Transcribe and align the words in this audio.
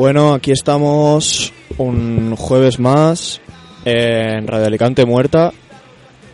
Bueno, 0.00 0.32
aquí 0.32 0.50
estamos 0.50 1.52
un 1.76 2.34
jueves 2.34 2.80
más 2.80 3.38
en 3.84 4.46
Radio 4.46 4.64
Alicante 4.64 5.04
Muerta, 5.04 5.52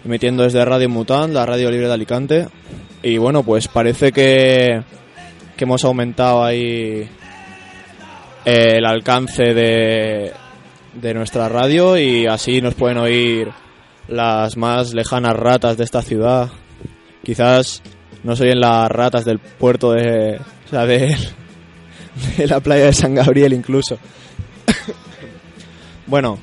emitiendo 0.05 0.45
desde 0.45 0.65
Radio 0.65 0.89
Mutant, 0.89 1.35
la 1.35 1.45
radio 1.45 1.69
libre 1.73 1.89
de 1.89 1.93
Alicante. 1.93 2.47
Y 3.03 3.19
bueno, 3.19 3.43
pues 3.43 3.67
parece 3.67 4.13
que, 4.13 4.85
que 5.57 5.65
hemos 5.65 5.85
aumentado 5.85 6.45
ahí 6.45 7.09
el 8.45 8.87
alcance 8.87 9.53
de, 9.53 10.31
de 10.95 11.15
nuestra 11.15 11.49
radio 11.49 11.99
y 11.99 12.25
así 12.27 12.61
nos 12.61 12.75
pueden 12.75 12.99
oír 12.99 13.51
las 14.07 14.57
más 14.57 14.95
lejanas 14.95 15.35
ratas 15.35 15.77
de 15.77 15.83
esta 15.83 16.03
ciudad. 16.03 16.51
Quizás 17.25 17.83
no 18.23 18.37
soy 18.37 18.51
en 18.51 18.61
las 18.61 18.89
ratas 18.89 19.25
del 19.25 19.41
puerto 19.41 19.91
de, 19.91 20.39
o 20.71 20.87
de, 20.87 21.17
de 22.37 22.47
la 22.47 22.61
playa 22.61 22.87
de 22.87 22.93
San 22.93 23.15
Gabriel 23.15 23.53
incluso. 23.53 23.99
bueno, 26.07 26.39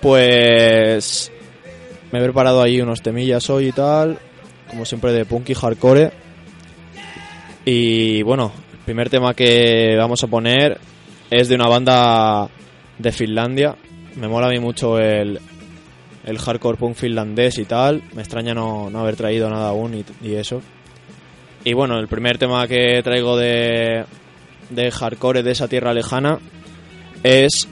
pues 0.00 1.32
me 2.12 2.18
he 2.18 2.22
preparado 2.22 2.62
ahí 2.62 2.80
unos 2.80 3.02
temillas 3.02 3.48
hoy 3.50 3.68
y 3.68 3.72
tal, 3.72 4.18
como 4.68 4.84
siempre 4.84 5.12
de 5.12 5.24
punk 5.24 5.50
y 5.50 5.54
hardcore. 5.54 6.12
Y 7.64 8.22
bueno, 8.22 8.52
el 8.72 8.78
primer 8.80 9.08
tema 9.10 9.34
que 9.34 9.96
vamos 9.96 10.22
a 10.22 10.26
poner 10.26 10.78
es 11.30 11.48
de 11.48 11.54
una 11.54 11.68
banda 11.68 12.48
de 12.98 13.12
Finlandia. 13.12 13.74
Me 14.16 14.28
mola 14.28 14.46
a 14.46 14.50
mí 14.50 14.60
mucho 14.60 14.98
el, 14.98 15.40
el 16.24 16.38
hardcore 16.38 16.78
punk 16.78 16.94
finlandés 16.94 17.58
y 17.58 17.64
tal. 17.64 18.02
Me 18.14 18.22
extraña 18.22 18.54
no, 18.54 18.90
no 18.90 19.00
haber 19.00 19.16
traído 19.16 19.48
nada 19.48 19.70
aún 19.70 19.94
y, 19.94 20.04
y 20.22 20.34
eso. 20.34 20.60
Y 21.64 21.72
bueno, 21.72 21.98
el 21.98 22.08
primer 22.08 22.36
tema 22.36 22.68
que 22.68 23.00
traigo 23.02 23.38
de, 23.38 24.04
de 24.70 24.90
hardcore 24.90 25.42
de 25.42 25.52
esa 25.52 25.68
tierra 25.68 25.92
lejana 25.94 26.38
es 27.22 27.68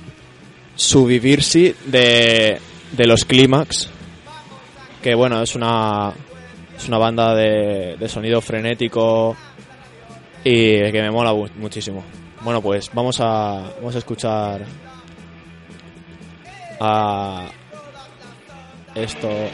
Subvivirsi 0.77 1.75
de, 1.87 2.59
de 2.93 3.07
los 3.07 3.25
Clímax. 3.25 3.89
Que 5.03 5.15
bueno, 5.15 5.43
es 5.43 5.55
una, 5.55 6.13
es 6.77 6.89
una 6.89 6.99
banda 6.99 7.35
de, 7.35 7.97
de 7.99 8.09
sonido 8.09 8.41
frenético 8.41 9.37
y 10.45 10.91
que 10.91 11.03
me 11.03 11.11
mola 11.11 11.33
mu- 11.35 11.49
muchísimo. 11.57 12.05
Bueno, 12.43 12.61
pues 12.63 12.91
vamos 12.93 13.21
a, 13.21 13.63
vamos 13.77 13.95
a 13.95 13.99
escuchar 13.99 14.63
a 16.81 17.45
estos. 18.95 19.51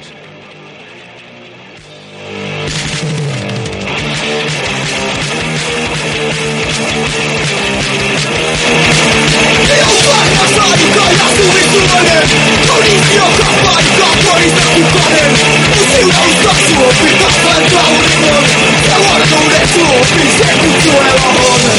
Nie 9.67 9.79
uwagna 9.95 10.45
zanika 10.57 11.05
jasno 11.19 11.47
wysuwanym 11.53 12.29
Policja 12.69 13.25
kapłańka 13.39 14.09
boi 14.25 14.49
za 14.51 14.71
upanem 14.81 15.33
Usiłna 15.83 16.21
uskazu 16.29 16.77
opyta 16.89 17.29
pęta 17.43 17.83
uryną 17.95 18.33
Załadną 18.89 19.39
lesu 19.51 19.83
opisie 20.01 20.49
kuczułem 20.59 21.19
ohonem 21.29 21.79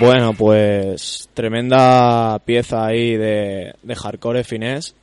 Bueno, 0.00 0.32
pues 0.32 1.28
tremenda 1.34 2.38
pieza 2.46 2.86
ahí 2.86 3.16
de, 3.16 3.74
de 3.82 3.94
hardcore 3.94 4.44
finés, 4.44 4.94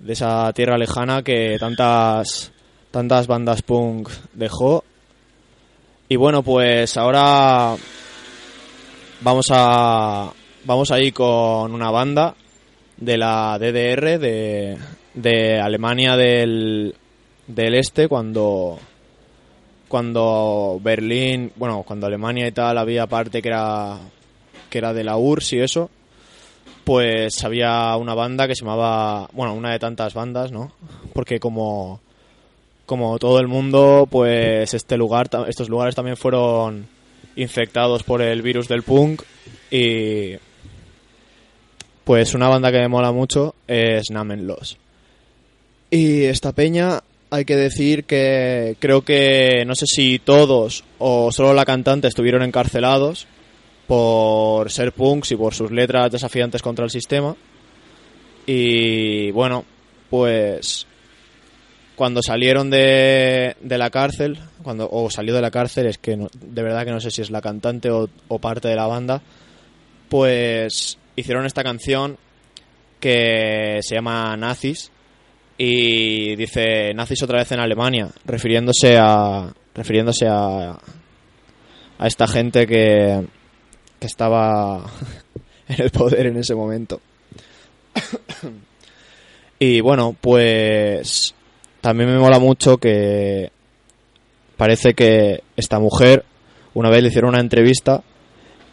de 0.00 0.12
esa 0.12 0.52
tierra 0.52 0.78
lejana 0.78 1.22
que 1.22 1.56
tantas, 1.58 2.52
tantas 2.90 3.26
bandas 3.26 3.62
punk 3.62 4.08
dejó. 4.32 4.84
Y 6.08 6.16
bueno, 6.16 6.42
pues 6.42 6.96
ahora 6.96 7.76
vamos 9.20 9.46
a, 9.50 10.32
vamos 10.64 10.90
a 10.90 10.98
ir 11.00 11.12
con 11.14 11.72
una 11.72 11.90
banda 11.90 12.34
de 12.96 13.16
la 13.16 13.58
DDR, 13.58 14.18
de, 14.18 14.76
de 15.14 15.60
Alemania 15.60 16.16
del, 16.16 16.94
del 17.46 17.74
Este, 17.74 18.08
cuando, 18.08 18.78
cuando 19.88 20.80
Berlín, 20.82 21.52
bueno, 21.56 21.84
cuando 21.86 22.06
Alemania 22.06 22.48
y 22.48 22.52
tal 22.52 22.78
había 22.78 23.06
parte 23.06 23.40
que 23.40 23.48
era 23.48 23.98
que 24.70 24.78
era 24.78 24.94
de 24.94 25.04
la 25.04 25.16
URSS 25.16 25.52
y 25.52 25.60
eso, 25.60 25.90
pues 26.90 27.44
había 27.44 27.96
una 27.98 28.14
banda 28.14 28.48
que 28.48 28.56
se 28.56 28.64
llamaba, 28.64 29.28
bueno, 29.32 29.54
una 29.54 29.70
de 29.70 29.78
tantas 29.78 30.12
bandas, 30.12 30.50
¿no? 30.50 30.72
Porque 31.12 31.38
como 31.38 32.00
como 32.84 33.16
todo 33.20 33.38
el 33.38 33.46
mundo, 33.46 34.08
pues 34.10 34.74
este 34.74 34.96
lugar, 34.96 35.30
estos 35.46 35.68
lugares 35.68 35.94
también 35.94 36.16
fueron 36.16 36.88
infectados 37.36 38.02
por 38.02 38.22
el 38.22 38.42
virus 38.42 38.66
del 38.66 38.82
punk 38.82 39.22
y 39.70 40.32
pues 42.02 42.34
una 42.34 42.48
banda 42.48 42.72
que 42.72 42.80
me 42.80 42.88
mola 42.88 43.12
mucho 43.12 43.54
es 43.68 44.10
Namenlos. 44.10 44.76
Y 45.92 46.24
esta 46.24 46.50
peña 46.50 47.04
hay 47.30 47.44
que 47.44 47.54
decir 47.54 48.02
que 48.02 48.74
creo 48.80 49.02
que 49.02 49.62
no 49.64 49.76
sé 49.76 49.86
si 49.86 50.18
todos 50.18 50.82
o 50.98 51.30
solo 51.30 51.54
la 51.54 51.64
cantante 51.64 52.08
estuvieron 52.08 52.42
encarcelados 52.42 53.28
por 53.90 54.70
ser 54.70 54.92
punks 54.92 55.32
y 55.32 55.36
por 55.36 55.52
sus 55.52 55.72
letras 55.72 56.12
desafiantes 56.12 56.62
contra 56.62 56.84
el 56.84 56.92
sistema. 56.92 57.34
Y 58.46 59.32
bueno, 59.32 59.64
pues 60.08 60.86
cuando 61.96 62.22
salieron 62.22 62.70
de, 62.70 63.56
de 63.60 63.78
la 63.78 63.90
cárcel, 63.90 64.38
cuando 64.62 64.88
o 64.88 65.10
salió 65.10 65.34
de 65.34 65.42
la 65.42 65.50
cárcel, 65.50 65.86
es 65.86 65.98
que 65.98 66.16
no- 66.16 66.28
de 66.32 66.62
verdad 66.62 66.84
que 66.84 66.92
no 66.92 67.00
sé 67.00 67.10
si 67.10 67.20
es 67.20 67.32
la 67.32 67.40
cantante 67.40 67.90
o, 67.90 68.08
o 68.28 68.38
parte 68.38 68.68
de 68.68 68.76
la 68.76 68.86
banda, 68.86 69.22
pues 70.08 70.96
hicieron 71.16 71.44
esta 71.44 71.64
canción 71.64 72.16
que 73.00 73.80
se 73.82 73.96
llama 73.96 74.36
Nazis 74.36 74.92
y 75.58 76.36
dice 76.36 76.94
Nazis 76.94 77.24
otra 77.24 77.38
vez 77.38 77.50
en 77.50 77.58
Alemania, 77.58 78.06
refiriéndose 78.24 78.96
a 78.98 79.52
refiriéndose 79.74 80.28
a 80.28 80.78
a 81.98 82.06
esta 82.06 82.28
gente 82.28 82.68
que 82.68 83.26
que 84.00 84.06
estaba 84.06 84.84
en 85.68 85.82
el 85.82 85.90
poder 85.90 86.26
en 86.26 86.38
ese 86.38 86.56
momento. 86.56 87.00
y 89.60 89.80
bueno, 89.80 90.16
pues 90.20 91.34
también 91.80 92.10
me 92.10 92.18
mola 92.18 92.40
mucho 92.40 92.78
que 92.78 93.52
parece 94.56 94.94
que 94.94 95.42
esta 95.56 95.78
mujer 95.78 96.24
una 96.74 96.90
vez 96.90 97.02
le 97.02 97.08
hicieron 97.08 97.30
una 97.30 97.40
entrevista 97.40 98.02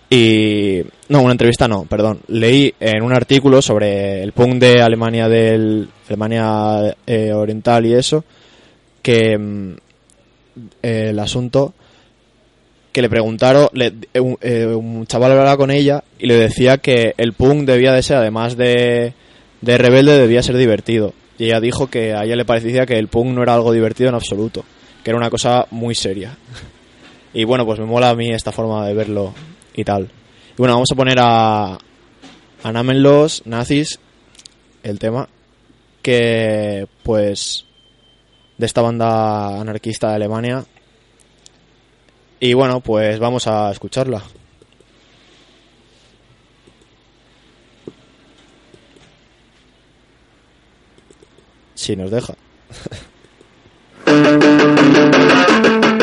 y 0.10 0.82
no, 1.10 1.22
una 1.22 1.34
entrevista 1.34 1.68
no, 1.68 1.84
perdón, 1.84 2.22
leí 2.28 2.74
en 2.80 3.04
un 3.04 3.14
artículo 3.14 3.62
sobre 3.62 4.24
el 4.24 4.32
punk 4.32 4.56
de 4.56 4.82
Alemania 4.82 5.28
del 5.28 5.90
Alemania 6.08 6.96
eh, 7.06 7.34
Oriental 7.34 7.86
y 7.86 7.94
eso 7.94 8.24
que 9.02 9.38
mm, 9.38 9.76
el 10.82 11.20
asunto 11.20 11.74
que 12.98 13.04
le 13.04 13.10
preguntaron, 13.12 13.70
le- 13.74 13.94
eh, 14.12 14.20
un, 14.20 14.40
eh, 14.42 14.66
un 14.66 15.06
chaval 15.06 15.32
hablaba 15.34 15.56
con 15.56 15.70
ella 15.70 16.04
y 16.18 16.26
le 16.26 16.34
decía 16.34 16.80
que 16.80 17.14
el 17.18 17.34
punk 17.34 17.68
debía 17.68 17.94
de 17.94 18.02
ser, 18.02 18.18
además 18.18 18.58
de, 18.58 19.14
de 19.62 19.78
rebelde, 19.78 20.18
debía 20.18 20.42
ser 20.42 20.58
divertido. 20.58 21.14
Y 21.38 21.46
ella 21.46 21.60
dijo 21.62 21.92
que 21.92 22.16
a 22.16 22.24
ella 22.24 22.36
le 22.36 22.44
parecía 22.44 22.88
que 22.88 22.98
el 22.98 23.08
punk 23.08 23.36
no 23.36 23.44
era 23.44 23.54
algo 23.54 23.72
divertido 23.72 24.10
en 24.10 24.16
absoluto, 24.16 24.66
que 25.04 25.12
era 25.12 25.18
una 25.20 25.30
cosa 25.30 25.68
muy 25.70 25.94
seria. 25.94 26.36
Y 27.36 27.44
bueno, 27.44 27.68
pues 27.68 27.78
me 27.80 27.86
mola 27.86 28.10
a 28.10 28.16
mí 28.16 28.32
esta 28.32 28.52
forma 28.52 28.88
de 28.88 28.96
verlo 28.96 29.32
y 29.76 29.84
tal. 29.84 30.06
Y 30.06 30.58
bueno, 30.58 30.74
vamos 30.74 30.90
a 30.92 30.96
poner 30.96 31.20
a, 31.20 31.74
a 32.64 32.74
Nazis, 33.46 34.00
el 34.82 34.98
tema, 34.98 35.30
que 36.02 36.88
pues 37.04 37.64
de 38.58 38.66
esta 38.66 38.82
banda 38.82 39.62
anarquista 39.62 40.10
de 40.10 40.16
Alemania. 40.16 40.66
Y 42.40 42.54
bueno, 42.54 42.82
pues 42.82 43.20
vamos 43.20 43.48
a 43.48 43.72
escucharla. 43.72 44.22
Si 51.74 51.96
nos 51.96 52.12
deja. 52.12 52.36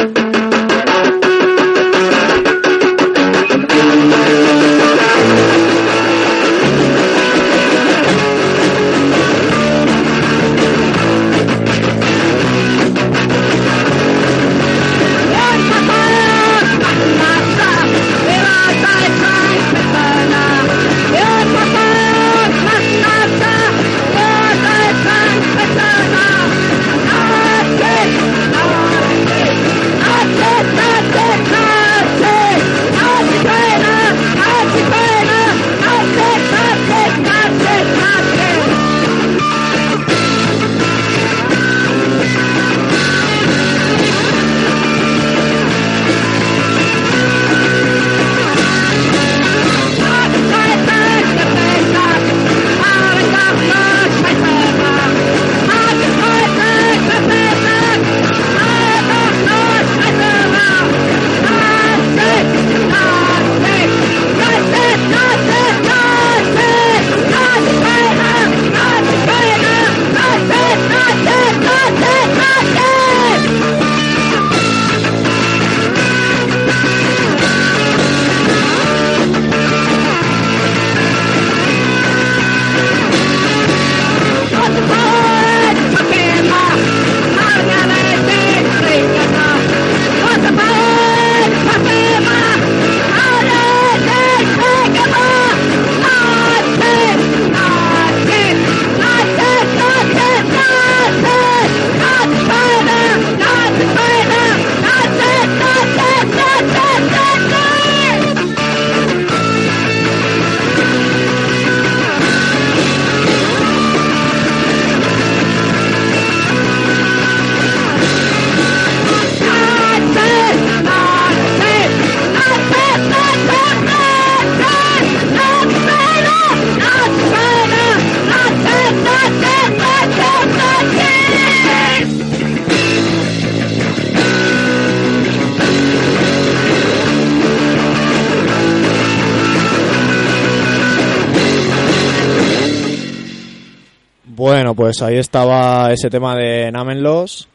Pues 144.74 145.02
ahí 145.02 145.16
estaba 145.16 145.92
ese 145.92 146.10
tema 146.10 146.34
de 146.34 146.72
Namenlos, 146.72 147.48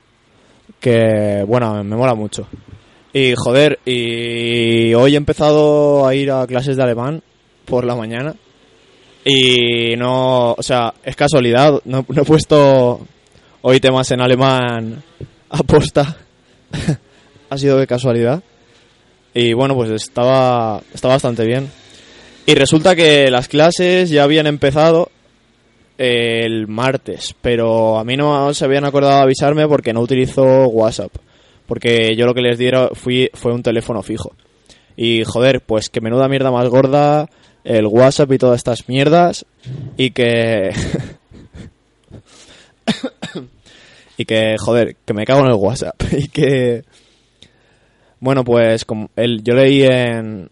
que 0.79 1.43
bueno, 1.47 1.83
me 1.83 1.95
mola 1.95 2.15
mucho. 2.15 2.47
Y 3.11 3.33
joder, 3.35 3.79
y 3.85 4.93
hoy 4.93 5.15
he 5.15 5.17
empezado 5.17 6.07
a 6.07 6.13
ir 6.15 6.31
a 6.31 6.45
clases 6.47 6.77
de 6.77 6.83
alemán 6.83 7.21
por 7.65 7.83
la 7.83 7.95
mañana. 7.95 8.35
Y 9.25 9.95
no, 9.97 10.53
o 10.53 10.63
sea, 10.63 10.93
es 11.03 11.15
casualidad, 11.15 11.81
no, 11.85 12.05
no 12.07 12.21
he 12.21 12.25
puesto 12.25 13.01
hoy 13.61 13.79
temas 13.79 14.09
en 14.11 14.21
alemán 14.21 15.03
aposta. 15.49 16.17
ha 17.49 17.57
sido 17.57 17.77
de 17.77 17.87
casualidad. 17.87 18.41
Y 19.33 19.53
bueno, 19.53 19.75
pues 19.75 19.89
estaba, 19.89 20.81
estaba 20.93 21.15
bastante 21.15 21.45
bien. 21.45 21.69
Y 22.45 22.55
resulta 22.55 22.95
que 22.95 23.29
las 23.29 23.47
clases 23.47 24.09
ya 24.09 24.23
habían 24.23 24.47
empezado 24.47 25.11
el 25.99 26.67
martes, 26.69 27.35
pero 27.41 27.99
a 27.99 28.05
mí 28.05 28.15
no 28.15 28.53
se 28.53 28.63
habían 28.63 28.85
acordado 28.85 29.21
avisarme 29.21 29.67
porque 29.67 29.91
no 29.91 29.99
utilizo 29.99 30.69
WhatsApp. 30.69 31.11
Porque 31.67 32.15
yo 32.15 32.25
lo 32.25 32.33
que 32.33 32.41
les 32.41 32.57
dieron 32.57 32.91
fui, 32.93 33.29
fue 33.33 33.53
un 33.53 33.61
teléfono 33.61 34.01
fijo. 34.01 34.31
Y 34.95 35.25
joder, 35.25 35.59
pues 35.59 35.89
que 35.89 35.99
menuda 35.99 36.29
mierda 36.29 36.51
más 36.51 36.69
gorda 36.69 37.29
el 37.65 37.85
WhatsApp 37.85 38.31
y 38.31 38.37
todas 38.37 38.55
estas 38.55 38.87
mierdas. 38.87 39.45
Y 39.97 40.11
que... 40.11 40.69
y 44.17 44.23
que, 44.23 44.55
joder, 44.57 44.95
que 45.05 45.13
me 45.13 45.25
cago 45.25 45.41
en 45.41 45.47
el 45.47 45.55
WhatsApp. 45.55 46.01
Y 46.13 46.29
que... 46.29 46.85
Bueno, 48.21 48.45
pues 48.45 48.85
como 48.85 49.09
el, 49.17 49.43
yo 49.43 49.53
leí 49.53 49.83
en, 49.83 50.49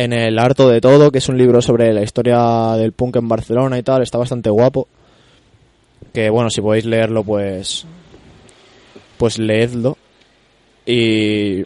en 0.00 0.14
El 0.14 0.38
Harto 0.38 0.66
de 0.66 0.80
Todo, 0.80 1.12
que 1.12 1.18
es 1.18 1.28
un 1.28 1.36
libro 1.36 1.60
sobre 1.60 1.92
la 1.92 2.02
historia 2.02 2.74
del 2.78 2.92
punk 2.92 3.16
en 3.16 3.28
Barcelona 3.28 3.78
y 3.78 3.82
tal, 3.82 4.02
está 4.02 4.16
bastante 4.16 4.48
guapo. 4.48 4.88
Que 6.14 6.30
bueno, 6.30 6.48
si 6.48 6.62
podéis 6.62 6.86
leerlo, 6.86 7.22
pues. 7.22 7.84
Pues 9.18 9.38
leedlo. 9.38 9.98
Y. 10.86 11.64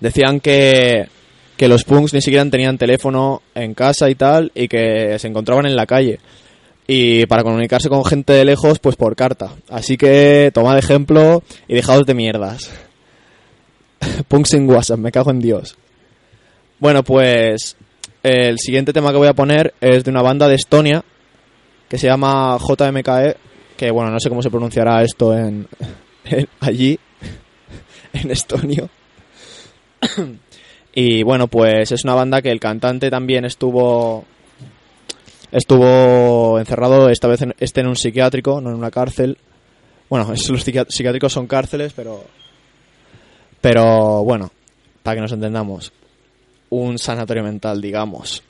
Decían 0.00 0.40
que. 0.40 1.06
Que 1.56 1.68
los 1.68 1.84
punks 1.84 2.12
ni 2.12 2.20
siquiera 2.20 2.44
tenían 2.50 2.76
teléfono 2.76 3.40
en 3.54 3.74
casa 3.74 4.10
y 4.10 4.16
tal, 4.16 4.50
y 4.54 4.66
que 4.66 5.16
se 5.20 5.28
encontraban 5.28 5.64
en 5.64 5.76
la 5.76 5.86
calle. 5.86 6.18
Y 6.88 7.24
para 7.26 7.44
comunicarse 7.44 7.88
con 7.88 8.04
gente 8.04 8.32
de 8.32 8.44
lejos, 8.44 8.80
pues 8.80 8.96
por 8.96 9.14
carta. 9.14 9.52
Así 9.70 9.96
que 9.96 10.50
tomad 10.52 10.76
ejemplo 10.76 11.44
y 11.68 11.74
dejaos 11.74 12.04
de 12.04 12.14
mierdas. 12.14 12.68
punks 14.28 14.50
sin 14.50 14.68
WhatsApp, 14.68 14.98
me 14.98 15.12
cago 15.12 15.30
en 15.30 15.38
Dios. 15.38 15.76
Bueno, 16.78 17.02
pues 17.02 17.74
el 18.22 18.58
siguiente 18.58 18.92
tema 18.92 19.10
que 19.10 19.16
voy 19.16 19.28
a 19.28 19.34
poner 19.34 19.72
es 19.80 20.04
de 20.04 20.10
una 20.10 20.20
banda 20.20 20.46
de 20.46 20.56
Estonia 20.56 21.02
que 21.88 21.96
se 21.96 22.06
llama 22.06 22.58
JMKE, 22.58 23.36
que 23.78 23.90
bueno, 23.90 24.10
no 24.10 24.20
sé 24.20 24.28
cómo 24.28 24.42
se 24.42 24.50
pronunciará 24.50 25.02
esto 25.02 25.34
en, 25.34 25.66
allí, 26.60 26.98
en 28.12 28.30
estonio. 28.30 28.90
y 30.94 31.22
bueno, 31.22 31.48
pues 31.48 31.92
es 31.92 32.04
una 32.04 32.14
banda 32.14 32.42
que 32.42 32.50
el 32.50 32.60
cantante 32.60 33.08
también 33.08 33.46
estuvo 33.46 34.26
estuvo 35.50 36.58
encerrado 36.58 37.08
esta 37.08 37.28
vez 37.28 37.40
en, 37.40 37.54
este 37.58 37.80
en 37.80 37.86
un 37.86 37.96
psiquiátrico, 37.96 38.60
no 38.60 38.68
en 38.68 38.76
una 38.76 38.90
cárcel. 38.90 39.38
Bueno, 40.10 40.30
los 40.50 40.62
psiquiátricos 40.62 41.32
son 41.32 41.46
cárceles, 41.46 41.94
pero 41.94 42.22
pero 43.62 44.24
bueno, 44.24 44.52
para 45.02 45.14
que 45.14 45.22
nos 45.22 45.32
entendamos 45.32 45.90
un 46.70 46.98
sanatorio 46.98 47.42
mental, 47.42 47.80
digamos. 47.80 48.42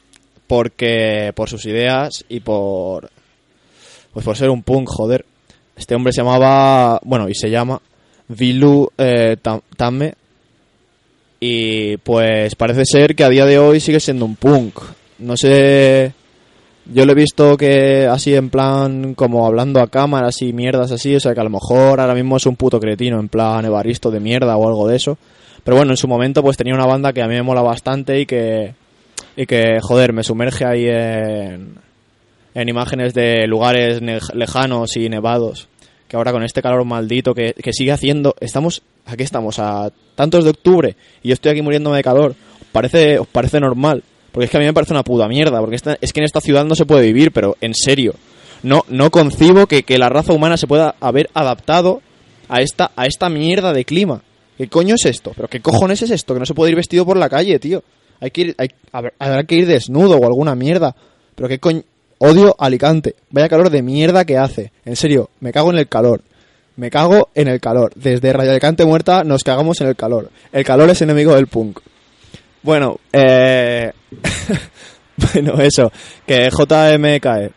Porque 0.47 1.33
por 1.35 1.49
sus 1.49 1.67
ideas 1.67 2.25
y 2.29 2.41
por 2.41 3.11
pues 4.13 4.25
por 4.25 4.37
ser 4.37 4.51
un 4.51 4.63
punk, 4.63 4.89
joder. 4.89 5.25
Este 5.77 5.95
hombre 5.95 6.13
se 6.13 6.23
llamaba, 6.23 6.99
bueno, 7.05 7.29
y 7.29 7.35
se 7.35 7.51
llama 7.51 7.81
Vilu 8.29 8.89
eh, 8.97 9.37
Tamme 9.77 10.15
y 11.39 11.99
pues 11.99 12.55
parece 12.55 12.85
ser 12.87 13.15
que 13.15 13.25
a 13.25 13.29
día 13.29 13.45
de 13.45 13.59
hoy 13.59 13.81
sigue 13.81 14.01
siendo 14.01 14.25
un 14.25 14.37
punk. 14.37 14.81
No 15.19 15.37
sé 15.37 16.15
yo 16.93 17.05
lo 17.05 17.13
he 17.13 17.17
visto 17.17 17.57
que 17.57 18.07
así 18.07 18.35
en 18.35 18.49
plan, 18.49 19.15
como 19.15 19.47
hablando 19.47 19.81
a 19.81 19.89
cámaras 19.89 20.41
y 20.43 20.53
mierdas 20.53 20.93
así, 20.93 21.17
o 21.17 21.21
sea 21.21 21.35
que 21.35 21.41
a 21.41 21.45
lo 21.45 21.51
mejor 21.51 22.01
ahora 22.01 22.15
mismo 22.15 22.37
es 22.37 22.47
un 22.47 22.57
puto 22.57 22.79
cretino, 22.79 23.19
en 23.19 23.29
plan 23.29 23.65
Evaristo 23.65 24.11
de 24.11 24.21
mierda 24.21 24.57
o 24.57 24.69
algo 24.69 24.87
de 24.87 24.97
eso. 24.97 25.19
Pero 25.67 25.79
bueno, 25.79 25.95
en 25.95 25.97
su 25.97 26.07
momento 26.07 26.45
pues 26.45 26.57
tenía 26.57 26.75
una 26.75 26.87
banda 26.87 27.13
que 27.13 27.21
a 27.23 27.27
mí 27.27 27.35
me 27.35 27.43
mola 27.43 27.61
bastante 27.61 28.21
y 28.21 28.25
que, 28.25 28.75
y 29.37 29.47
que 29.47 29.81
joder, 29.83 30.13
me 30.13 30.23
sumerge 30.23 30.65
ahí 30.65 30.87
en, 30.87 31.75
en 32.55 32.69
imágenes 32.69 33.15
de 33.15 33.49
lugares 33.49 34.01
lejanos 34.33 34.97
y 34.97 35.09
nevados. 35.09 35.67
Que 36.07 36.17
ahora 36.17 36.31
con 36.31 36.45
este 36.45 36.63
calor 36.63 36.85
maldito 36.85 37.35
que, 37.35 37.53
que 37.53 37.73
sigue 37.73 37.91
haciendo, 37.91 38.37
estamos, 38.39 38.83
aquí 39.07 39.25
estamos 39.25 39.59
a 39.59 39.91
tantos 40.15 40.45
de 40.45 40.51
octubre 40.51 40.95
y 41.21 41.31
yo 41.31 41.35
estoy 41.35 41.51
aquí 41.51 41.63
muriéndome 41.63 41.97
de 41.97 42.05
calor. 42.05 42.37
¿Os 42.61 42.69
parece, 42.71 43.19
os 43.19 43.27
parece 43.27 43.59
normal? 43.59 44.05
Porque 44.31 44.45
es 44.45 44.51
que 44.53 44.59
a 44.59 44.61
mí 44.61 44.67
me 44.67 44.73
parece 44.73 44.93
una 44.93 45.03
puta 45.03 45.27
mierda, 45.27 45.59
porque 45.59 45.79
es 46.01 46.13
que 46.13 46.21
en 46.21 46.25
esta 46.25 46.41
ciudad 46.41 46.65
no 46.65 46.77
se 46.77 46.87
puede 46.87 47.07
vivir, 47.07 47.33
pero 47.33 47.57
en 47.61 47.75
serio. 47.75 48.15
No, 48.63 48.85
no 48.89 49.11
concibo 49.11 49.67
que, 49.67 49.85
la 49.99 50.11
raza 50.11 50.33
humana 50.33 50.59
se 50.59 50.69
pueda 50.69 50.95
haber 51.01 51.29
adaptado 51.35 52.03
a 52.49 52.61
esta, 52.61 52.93
a 52.95 53.07
esta 53.07 53.29
mierda 53.29 53.73
de 53.73 53.85
clima. 53.85 54.23
¿Qué 54.57 54.69
coño 54.69 54.95
es 54.95 55.05
esto? 55.05 55.33
¿Pero 55.35 55.49
qué 55.49 55.61
cojones 55.61 56.03
es 56.03 56.11
esto? 56.11 56.35
Que 56.35 56.41
no 56.41 56.47
se 56.47 56.55
puede 56.55 56.71
ir 56.71 56.77
vestido 56.77 57.05
por 57.05 57.17
la 57.17 57.29
calle, 57.29 57.59
tío. 57.59 57.83
Hay 58.21 58.31
que 58.31 58.41
ir, 58.41 58.57
habrá 59.19 59.45
que 59.45 59.55
ir 59.57 59.67
desnudo 59.67 60.17
o 60.17 60.27
alguna 60.27 60.55
mierda. 60.55 60.95
Pero 61.35 61.49
qué 61.49 61.59
coño... 61.59 61.83
Odio 62.19 62.57
Alicante. 62.59 63.15
Vaya 63.31 63.49
calor 63.49 63.69
de 63.69 63.83
mierda 63.83 64.25
que 64.25 64.39
hace. 64.39 64.73
En 64.85 64.97
serio, 64.97 65.29
me 65.41 65.53
cago 65.53 65.71
en 65.71 65.79
el 65.79 65.89
calor. 65.89 66.23
Me 66.77 66.91
cago 66.91 67.29
en 67.35 67.49
el 67.49 67.61
calor. 67.61 67.93
Desde 67.95 68.33
Radio 68.33 68.53
Alicante 68.53 68.85
muerta 68.85 69.23
nos 69.25 69.45
cagamos 69.45 69.81
en 69.81 69.89
el 69.89 69.97
calor. 69.97 70.31
El 70.53 70.65
calor 70.65 70.89
es 70.91 71.03
enemigo 71.03 71.35
del 71.35 71.47
punk. 71.47 71.81
Bueno, 72.63 72.99
eh... 73.13 73.93
bueno, 75.35 75.61
eso, 75.61 75.93
que 76.27 76.49
JMKE. 76.51 77.53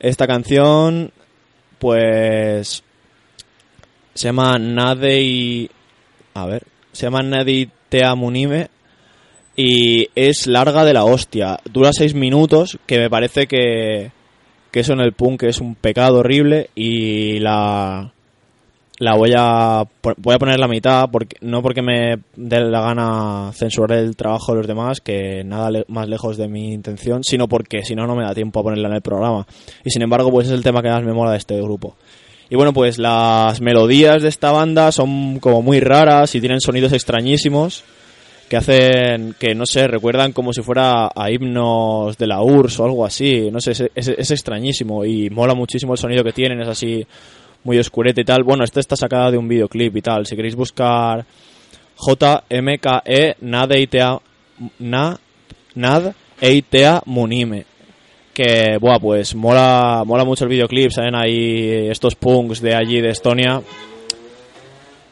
Esta 0.00 0.28
canción, 0.28 1.10
pues, 1.78 2.84
se 4.14 4.28
llama 4.28 4.58
Nadei, 4.58 5.68
a 6.42 6.46
ver, 6.46 6.64
se 6.92 7.06
llama 7.06 7.22
Nadei 7.22 7.70
Te 7.88 8.04
Amunime 8.04 8.68
y 9.56 10.08
es 10.14 10.46
larga 10.46 10.84
de 10.84 10.92
la 10.94 11.04
hostia. 11.04 11.58
Dura 11.70 11.90
seis 11.92 12.14
minutos, 12.14 12.78
que 12.86 12.98
me 12.98 13.10
parece 13.10 13.46
que, 13.46 14.12
que 14.70 14.80
eso 14.80 14.92
en 14.92 15.00
el 15.00 15.12
punk 15.12 15.42
es 15.44 15.60
un 15.60 15.74
pecado 15.74 16.18
horrible 16.18 16.70
y 16.74 17.40
la 17.40 18.12
la 19.00 19.14
voy 19.14 19.32
a 19.36 19.84
voy 20.16 20.34
a 20.34 20.38
poner 20.38 20.58
la 20.58 20.66
mitad 20.66 21.08
porque 21.10 21.36
no 21.40 21.62
porque 21.62 21.82
me 21.82 22.16
dé 22.34 22.60
la 22.60 22.80
gana 22.80 23.52
censurar 23.54 23.98
el 23.98 24.16
trabajo 24.16 24.52
de 24.52 24.58
los 24.58 24.66
demás 24.66 25.00
que 25.00 25.44
nada 25.44 25.70
más 25.86 26.08
lejos 26.08 26.36
de 26.36 26.48
mi 26.48 26.72
intención 26.72 27.22
sino 27.22 27.46
porque 27.46 27.84
si 27.84 27.94
no 27.94 28.08
no 28.08 28.16
me 28.16 28.24
da 28.24 28.34
tiempo 28.34 28.58
a 28.58 28.64
ponerla 28.64 28.88
en 28.88 28.94
el 28.94 29.02
programa. 29.02 29.46
Y 29.84 29.90
sin 29.90 30.02
embargo 30.02 30.30
pues 30.30 30.48
es 30.48 30.52
el 30.52 30.64
tema 30.64 30.82
que 30.82 30.88
más 30.88 31.04
me 31.04 31.12
mola 31.12 31.32
de 31.32 31.38
este 31.38 31.60
grupo 31.60 31.96
y 32.50 32.56
bueno 32.56 32.72
pues 32.72 32.98
las 32.98 33.60
melodías 33.60 34.22
de 34.22 34.28
esta 34.28 34.52
banda 34.52 34.92
son 34.92 35.38
como 35.38 35.62
muy 35.62 35.80
raras 35.80 36.34
y 36.34 36.40
tienen 36.40 36.60
sonidos 36.60 36.92
extrañísimos 36.92 37.84
que 38.48 38.56
hacen 38.56 39.34
que 39.38 39.54
no 39.54 39.66
sé 39.66 39.86
recuerdan 39.86 40.32
como 40.32 40.52
si 40.52 40.62
fuera 40.62 41.10
a 41.14 41.30
himnos 41.30 42.16
de 42.16 42.26
la 42.26 42.42
URSS 42.42 42.80
o 42.80 42.84
algo 42.84 43.04
así 43.04 43.50
no 43.50 43.60
sé 43.60 43.72
es, 43.72 44.08
es 44.08 44.30
extrañísimo 44.30 45.04
y 45.04 45.28
mola 45.30 45.54
muchísimo 45.54 45.92
el 45.92 45.98
sonido 45.98 46.24
que 46.24 46.32
tienen 46.32 46.60
es 46.60 46.68
así 46.68 47.06
muy 47.64 47.78
oscurete 47.78 48.22
y 48.22 48.24
tal. 48.24 48.44
Bueno, 48.44 48.64
esta 48.64 48.80
está 48.80 48.96
sacada 48.96 49.30
de 49.30 49.38
un 49.38 49.48
videoclip 49.48 49.96
y 49.96 50.02
tal. 50.02 50.26
Si 50.26 50.36
queréis 50.36 50.54
buscar 50.54 51.24
JMKE 51.98 53.36
Nadeitea 53.40 54.18
Na 54.78 55.18
Nad 55.74 56.14
Eitea 56.40 57.02
Munime. 57.04 57.66
Que, 58.38 58.78
buah, 58.80 59.00
pues 59.00 59.34
mola, 59.34 60.04
mola 60.06 60.24
mucho 60.24 60.44
el 60.44 60.50
videoclip. 60.50 60.92
Salen 60.92 61.16
ahí 61.16 61.88
estos 61.90 62.14
punks 62.14 62.60
de 62.60 62.72
allí, 62.72 63.00
de 63.00 63.08
Estonia. 63.08 63.60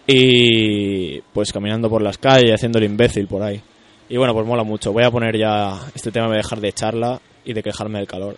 Y 0.07 1.21
pues 1.33 1.53
caminando 1.53 1.91
por 1.91 2.03
las 2.03 2.19
calles, 2.19 2.55
haciendo 2.55 2.79
el 2.79 2.85
imbécil 2.85 3.27
por 3.27 3.43
ahí. 3.43 3.61
Y 4.09 4.17
bueno, 4.17 4.33
pues 4.33 4.47
mola 4.47 4.63
mucho. 4.63 4.93
Voy 4.93 5.03
a 5.03 5.11
poner 5.11 5.37
ya 5.37 5.77
este 5.93 6.13
tema, 6.13 6.29
voy 6.29 6.37
a 6.37 6.43
dejar 6.45 6.61
de 6.61 6.73
charla 6.73 7.21
y 7.45 7.53
de 7.53 7.65
quejarme 7.65 7.99
del 7.99 8.07
calor. 8.07 8.37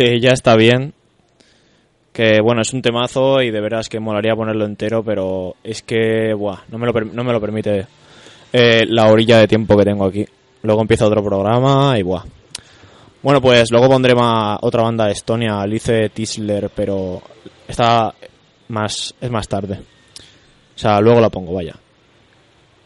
Que 0.00 0.18
ya 0.18 0.30
está 0.30 0.56
bien. 0.56 0.94
Que 2.12 2.40
bueno, 2.40 2.62
es 2.62 2.72
un 2.72 2.80
temazo 2.80 3.42
y 3.42 3.50
de 3.50 3.60
veras 3.60 3.88
que 3.90 4.00
molaría 4.00 4.34
ponerlo 4.34 4.64
entero, 4.64 5.04
pero 5.04 5.56
es 5.62 5.82
que, 5.82 6.32
buah, 6.32 6.60
no 6.70 6.78
me 6.78 6.86
lo, 6.86 6.92
no 6.92 7.22
me 7.22 7.32
lo 7.32 7.40
permite 7.40 7.86
eh, 8.52 8.86
la 8.86 9.10
orilla 9.12 9.38
de 9.38 9.46
tiempo 9.46 9.76
que 9.76 9.84
tengo 9.84 10.06
aquí. 10.06 10.24
Luego 10.62 10.80
empieza 10.80 11.06
otro 11.06 11.22
programa 11.22 11.98
y 11.98 12.02
buah. 12.02 12.24
Bueno, 13.22 13.42
pues 13.42 13.70
luego 13.70 13.88
pondré 13.90 14.14
otra 14.14 14.82
banda 14.82 15.04
de 15.04 15.12
Estonia, 15.12 15.60
Alice 15.60 16.08
Tisler, 16.08 16.70
pero 16.74 17.20
está 17.68 18.14
más, 18.68 19.14
es 19.20 19.30
más 19.30 19.46
tarde. 19.46 19.80
O 20.74 20.78
sea, 20.78 20.98
luego 21.02 21.20
la 21.20 21.28
pongo, 21.28 21.52
vaya. 21.52 21.74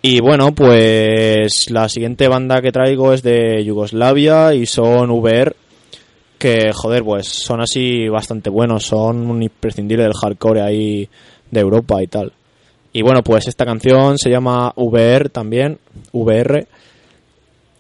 Y 0.02 0.20
bueno, 0.20 0.52
pues 0.52 1.70
la 1.70 1.88
siguiente 1.88 2.26
banda 2.26 2.60
que 2.60 2.72
traigo 2.72 3.12
es 3.12 3.22
de 3.22 3.64
Yugoslavia 3.64 4.52
y 4.52 4.66
son 4.66 5.10
VR, 5.10 5.54
que 6.38 6.72
joder, 6.72 7.02
pues 7.02 7.26
son 7.26 7.60
así 7.60 8.08
bastante 8.08 8.50
buenos, 8.50 8.84
son 8.84 9.30
un 9.30 9.42
imprescindible 9.42 10.04
del 10.04 10.14
hardcore 10.14 10.62
ahí 10.62 11.08
de 11.50 11.60
Europa 11.60 12.02
y 12.02 12.06
tal. 12.06 12.32
Y 12.92 13.02
bueno, 13.02 13.22
pues 13.22 13.48
esta 13.48 13.64
canción 13.64 14.18
se 14.18 14.30
llama 14.30 14.72
VR 14.76 15.28
también, 15.28 15.78
VR. 16.12 16.66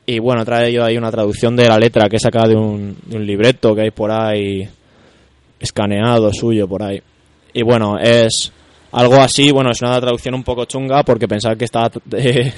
Y 0.06 0.18
bueno, 0.18 0.44
trae 0.44 0.72
yo 0.72 0.84
ahí 0.84 0.96
una 0.96 1.10
traducción 1.10 1.54
de 1.56 1.68
la 1.68 1.78
letra 1.78 2.08
que 2.08 2.16
he 2.16 2.20
sacado 2.20 2.48
de 2.48 2.56
un, 2.56 2.96
de 3.06 3.20
libreto 3.20 3.74
que 3.74 3.82
hay 3.82 3.90
por 3.90 4.10
ahí, 4.10 4.68
escaneado 5.60 6.32
suyo 6.32 6.66
por 6.66 6.82
ahí. 6.82 7.00
Y 7.52 7.62
bueno, 7.62 7.96
es 7.98 8.52
algo 8.90 9.14
así, 9.16 9.52
bueno, 9.52 9.70
es 9.70 9.80
una 9.82 10.00
traducción 10.00 10.34
un 10.34 10.42
poco 10.42 10.64
chunga 10.64 11.02
porque 11.04 11.28
pensaba 11.28 11.54
que 11.54 11.64
estaba 11.64 11.90
eh, 12.16 12.52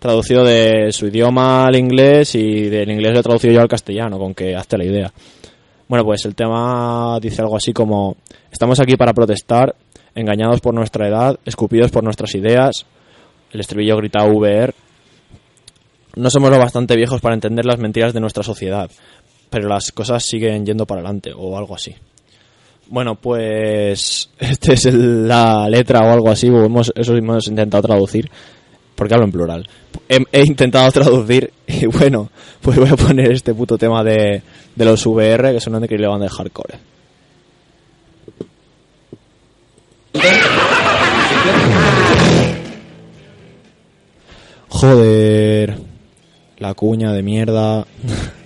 traducido 0.00 0.42
de 0.42 0.90
su 0.92 1.06
idioma 1.06 1.66
al 1.66 1.76
inglés 1.76 2.34
y 2.34 2.68
del 2.68 2.90
inglés 2.90 3.12
lo 3.12 3.20
he 3.20 3.22
traducido 3.22 3.54
yo 3.54 3.60
al 3.60 3.68
castellano, 3.68 4.18
con 4.18 4.34
que 4.34 4.56
hazte 4.56 4.76
la 4.76 4.84
idea. 4.84 5.12
Bueno, 5.86 6.04
pues 6.04 6.24
el 6.24 6.34
tema 6.34 7.18
dice 7.20 7.42
algo 7.42 7.56
así 7.56 7.72
como, 7.72 8.16
estamos 8.50 8.80
aquí 8.80 8.96
para 8.96 9.12
protestar, 9.12 9.76
engañados 10.14 10.60
por 10.60 10.74
nuestra 10.74 11.06
edad, 11.06 11.38
escupidos 11.44 11.90
por 11.90 12.02
nuestras 12.02 12.34
ideas, 12.34 12.86
el 13.52 13.60
estribillo 13.60 13.96
grita 13.98 14.24
VR, 14.24 14.72
no 16.16 16.30
somos 16.30 16.50
lo 16.50 16.58
bastante 16.58 16.96
viejos 16.96 17.20
para 17.20 17.34
entender 17.34 17.66
las 17.66 17.78
mentiras 17.78 18.12
de 18.12 18.20
nuestra 18.20 18.42
sociedad, 18.42 18.90
pero 19.50 19.68
las 19.68 19.92
cosas 19.92 20.24
siguen 20.24 20.64
yendo 20.64 20.86
para 20.86 21.00
adelante 21.00 21.32
o 21.36 21.56
algo 21.56 21.74
así. 21.74 21.94
Bueno, 22.88 23.16
pues 23.16 24.30
esta 24.38 24.72
es 24.72 24.92
la 24.94 25.68
letra 25.68 26.00
o 26.00 26.10
algo 26.10 26.30
así, 26.30 26.48
hemos, 26.48 26.92
eso 26.94 27.14
hemos 27.16 27.48
intentado 27.48 27.82
traducir, 27.82 28.30
porque 29.00 29.14
hablo 29.14 29.24
en 29.24 29.32
plural. 29.32 29.66
He, 30.10 30.42
intentado 30.42 30.92
traducir 30.92 31.50
y 31.66 31.86
bueno, 31.86 32.30
pues 32.60 32.76
voy 32.76 32.90
a 32.90 32.96
poner 32.96 33.32
este 33.32 33.54
puto 33.54 33.78
tema 33.78 34.04
de, 34.04 34.42
de 34.76 34.84
los 34.84 35.06
VR 35.06 35.54
que 35.54 35.60
son 35.60 35.74
una 35.74 35.86
increíble 35.86 36.06
banda 36.06 36.26
de 36.26 36.30
hardcore. 36.30 36.78
Joder, 44.68 45.78
la 46.58 46.74
cuña 46.74 47.12
de 47.14 47.22
mierda. 47.22 47.86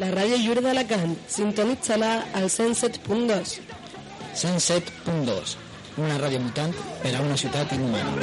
La 0.00 0.08
ràdio 0.08 0.38
lliure 0.40 0.62
d'Alacant. 0.64 1.10
Sintonitzala 1.28 2.10
al 2.38 2.46
107.2. 2.48 3.58
107.2. 4.32 5.56
Una 6.00 6.16
radio 6.16 6.40
mutant 6.40 6.72
per 7.02 7.12
a 7.18 7.20
una 7.20 7.36
ciutat 7.36 7.74
inhumana. 7.76 8.14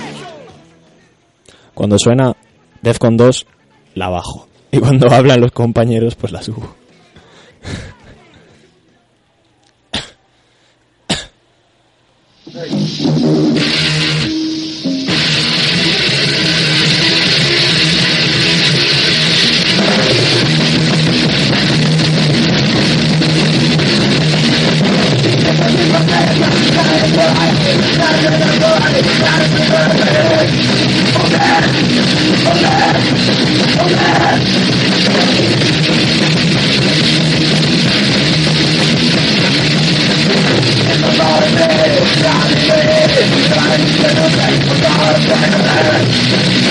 Cuando 1.75 1.99
suena 1.99 2.31
Defcon 2.81 3.17
2, 3.17 3.45
la 3.93 4.09
bajo. 4.09 4.47
Y 4.71 4.79
cuando 4.79 5.07
hablan 5.13 5.41
los 5.41 5.51
compañeros, 5.51 6.15
pues 6.15 6.31
la 6.31 6.41
subo. 6.41 6.75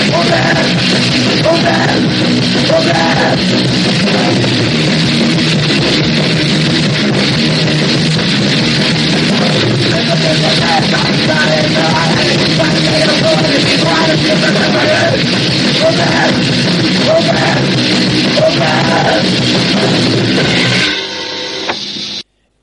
Oh 0.09 0.23
man! 0.23 0.55
Oh 1.45 1.57
man! 1.63 1.97
Oh 2.69 2.83
man! 2.85 4.66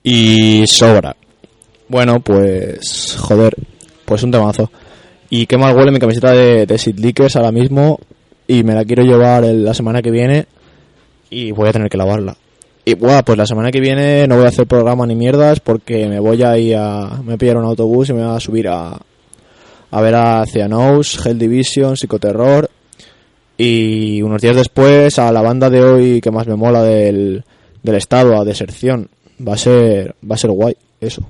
Y 0.03 0.67
sobra. 0.67 1.17
Bueno, 1.89 2.21
pues 2.21 3.17
joder, 3.19 3.55
pues 4.05 4.23
un 4.23 4.31
temazo. 4.31 4.71
Y 5.31 5.47
qué 5.47 5.57
mal 5.57 5.75
huele 5.75 5.91
mi 5.91 5.99
camiseta 5.99 6.33
de, 6.33 6.67
de 6.67 6.79
Sid 6.79 6.99
Lickers 6.99 7.37
ahora 7.37 7.53
mismo. 7.53 7.99
Y 8.47 8.63
me 8.63 8.75
la 8.75 8.85
quiero 8.85 9.03
llevar 9.03 9.45
la 9.45 9.73
semana 9.73 10.03
que 10.03 10.11
viene. 10.11 10.47
Y 11.31 11.53
voy 11.53 11.69
a 11.69 11.73
tener 11.73 11.89
que 11.89 11.97
lavarla. 11.97 12.37
Y 12.85 12.95
bueno, 12.95 13.23
pues 13.25 13.39
la 13.39 13.47
semana 13.47 13.71
que 13.71 13.81
viene 13.81 14.27
no 14.29 14.37
voy 14.37 14.45
a 14.45 14.49
hacer 14.49 14.67
programa 14.67 15.07
ni 15.07 15.15
mierdas 15.15 15.61
porque 15.61 16.07
me 16.07 16.21
voy 16.21 16.43
a 16.43 16.59
ir 16.59 16.77
a. 16.77 17.23
Me 17.25 17.37
voy 17.37 17.49
a 17.49 17.59
un 17.59 17.65
autobús 17.65 18.11
y 18.11 18.13
me 18.13 18.25
voy 18.25 18.37
a 18.37 18.41
subir 18.41 18.69
a. 18.69 19.01
A 19.95 20.01
ver 20.01 20.17
a 20.17 20.45
Cianous, 20.45 21.25
Hell 21.25 21.39
Division, 21.39 21.97
Psicoterror. 21.97 22.69
Y 23.57 24.21
unos 24.23 24.43
días 24.43 24.57
después 24.57 25.21
a 25.21 25.31
la 25.31 25.41
banda 25.41 25.71
de 25.71 25.85
hoy 25.85 26.21
que 26.21 26.33
más 26.33 26.49
me 26.49 26.57
mola 26.57 26.83
del, 26.83 27.45
del 27.81 27.95
estado, 27.95 28.37
a 28.37 28.45
Deserción. 28.45 29.09
Va 29.47 29.55
a 29.55 29.57
ser. 29.57 30.17
Va 30.29 30.35
a 30.35 30.39
ser 30.39 30.51
guay, 30.51 30.77
eso. 31.01 31.23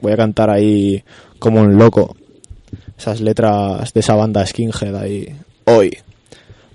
Voy 0.00 0.12
a 0.12 0.16
cantar 0.16 0.50
ahí 0.50 1.02
como 1.40 1.62
un 1.62 1.76
loco 1.76 2.14
esas 2.96 3.20
letras 3.20 3.92
de 3.92 3.98
esa 3.98 4.14
banda 4.14 4.46
skinhead 4.46 4.94
ahí 4.94 5.34
hoy. 5.64 5.98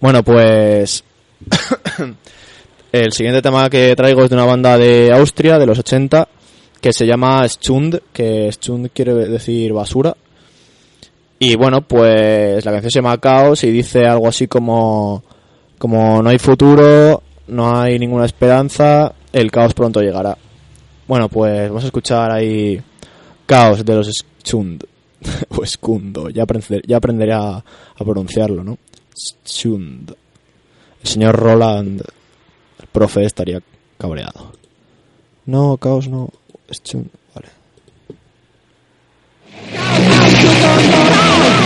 Bueno, 0.02 0.24
pues 0.24 1.06
el 2.92 3.14
siguiente 3.14 3.42
tema 3.42 3.70
que 3.70 3.96
traigo 3.96 4.26
es 4.26 4.30
de 4.30 4.36
una 4.36 4.44
banda 4.44 4.78
de 4.78 5.14
Austria 5.14 5.58
de 5.58 5.66
los 5.66 5.80
80 5.80 6.28
que 6.82 6.92
se 6.92 7.06
llama 7.08 7.48
Schund, 7.48 8.02
que 8.12 8.52
Schund 8.52 8.90
quiere 8.94 9.14
decir 9.14 9.72
basura. 9.72 10.14
Y 11.40 11.56
bueno, 11.56 11.82
pues 11.82 12.66
la 12.66 12.72
canción 12.72 12.92
se 12.92 13.00
llama 13.00 13.18
Caos 13.20 13.64
y 13.64 13.72
dice 13.72 14.06
algo 14.06 14.28
así 14.28 14.48
como 14.48 15.24
como 15.78 16.22
no 16.24 16.30
hay 16.30 16.40
futuro, 16.40 17.22
no 17.48 17.80
hay 17.80 18.00
ninguna 18.00 18.26
esperanza, 18.26 19.14
el 19.32 19.52
caos 19.52 19.74
pronto 19.74 20.02
llegará. 20.02 20.38
Bueno, 21.08 21.30
pues 21.30 21.70
vamos 21.70 21.84
a 21.84 21.88
escuchar 21.88 22.32
ahí 22.32 22.82
Caos 23.46 23.86
de 23.86 23.96
los 23.96 24.10
Schund. 24.44 24.84
o 25.50 25.64
Escundo, 25.64 26.30
ya, 26.30 26.46
ya 26.86 26.98
aprenderé 26.98 27.34
a, 27.34 27.64
pronunciarlo, 27.98 28.64
¿no? 28.64 28.78
Schund. 29.46 30.14
El 31.02 31.08
señor 31.08 31.36
Roland, 31.36 32.02
el 32.80 32.88
profe, 32.88 33.26
estaría 33.26 33.62
cabreado. 33.98 34.54
No, 35.46 35.78
caos 35.78 36.08
no. 36.08 36.30
Schund, 36.70 37.10
vale. 37.34 37.48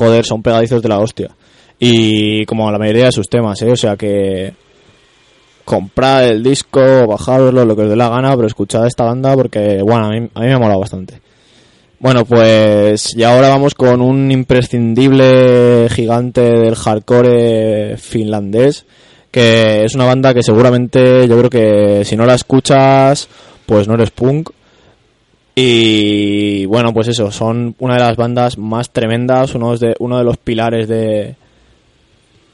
joder, 0.00 0.24
son 0.24 0.42
pegadizos 0.42 0.80
de 0.80 0.88
la 0.88 0.98
hostia. 0.98 1.28
Y 1.78 2.46
como 2.46 2.70
la 2.70 2.78
mayoría 2.78 3.04
de 3.04 3.12
sus 3.12 3.28
temas, 3.28 3.60
¿eh? 3.60 3.70
O 3.70 3.76
sea 3.76 3.96
que 3.98 4.54
comprar 5.66 6.24
el 6.24 6.42
disco, 6.42 7.06
bajarlo, 7.06 7.66
lo 7.66 7.76
que 7.76 7.82
os 7.82 7.90
dé 7.90 7.96
la 7.96 8.08
gana, 8.08 8.34
pero 8.34 8.46
escuchad 8.46 8.86
esta 8.86 9.04
banda 9.04 9.34
porque, 9.34 9.82
bueno, 9.82 10.06
a 10.06 10.08
mí, 10.08 10.28
a 10.34 10.40
mí 10.40 10.46
me 10.46 10.54
ha 10.54 10.58
molado 10.58 10.80
bastante. 10.80 11.20
Bueno, 11.98 12.24
pues 12.24 13.14
y 13.14 13.24
ahora 13.24 13.50
vamos 13.50 13.74
con 13.74 14.00
un 14.00 14.32
imprescindible 14.32 15.88
gigante 15.90 16.40
del 16.40 16.76
hardcore 16.76 17.98
finlandés, 17.98 18.86
que 19.30 19.84
es 19.84 19.94
una 19.94 20.06
banda 20.06 20.32
que 20.32 20.42
seguramente 20.42 21.28
yo 21.28 21.36
creo 21.36 21.50
que 21.50 22.04
si 22.06 22.16
no 22.16 22.24
la 22.24 22.36
escuchas, 22.36 23.28
pues 23.66 23.86
no 23.86 23.94
eres 23.94 24.12
punk. 24.12 24.48
Y 25.62 26.64
bueno, 26.64 26.94
pues 26.94 27.08
eso, 27.08 27.30
son 27.30 27.74
una 27.80 27.96
de 27.96 28.00
las 28.00 28.16
bandas 28.16 28.56
más 28.56 28.88
tremendas, 28.88 29.54
uno 29.54 29.76
de, 29.76 29.94
uno 29.98 30.16
de 30.16 30.24
los 30.24 30.38
pilares 30.38 30.88
de 30.88 31.36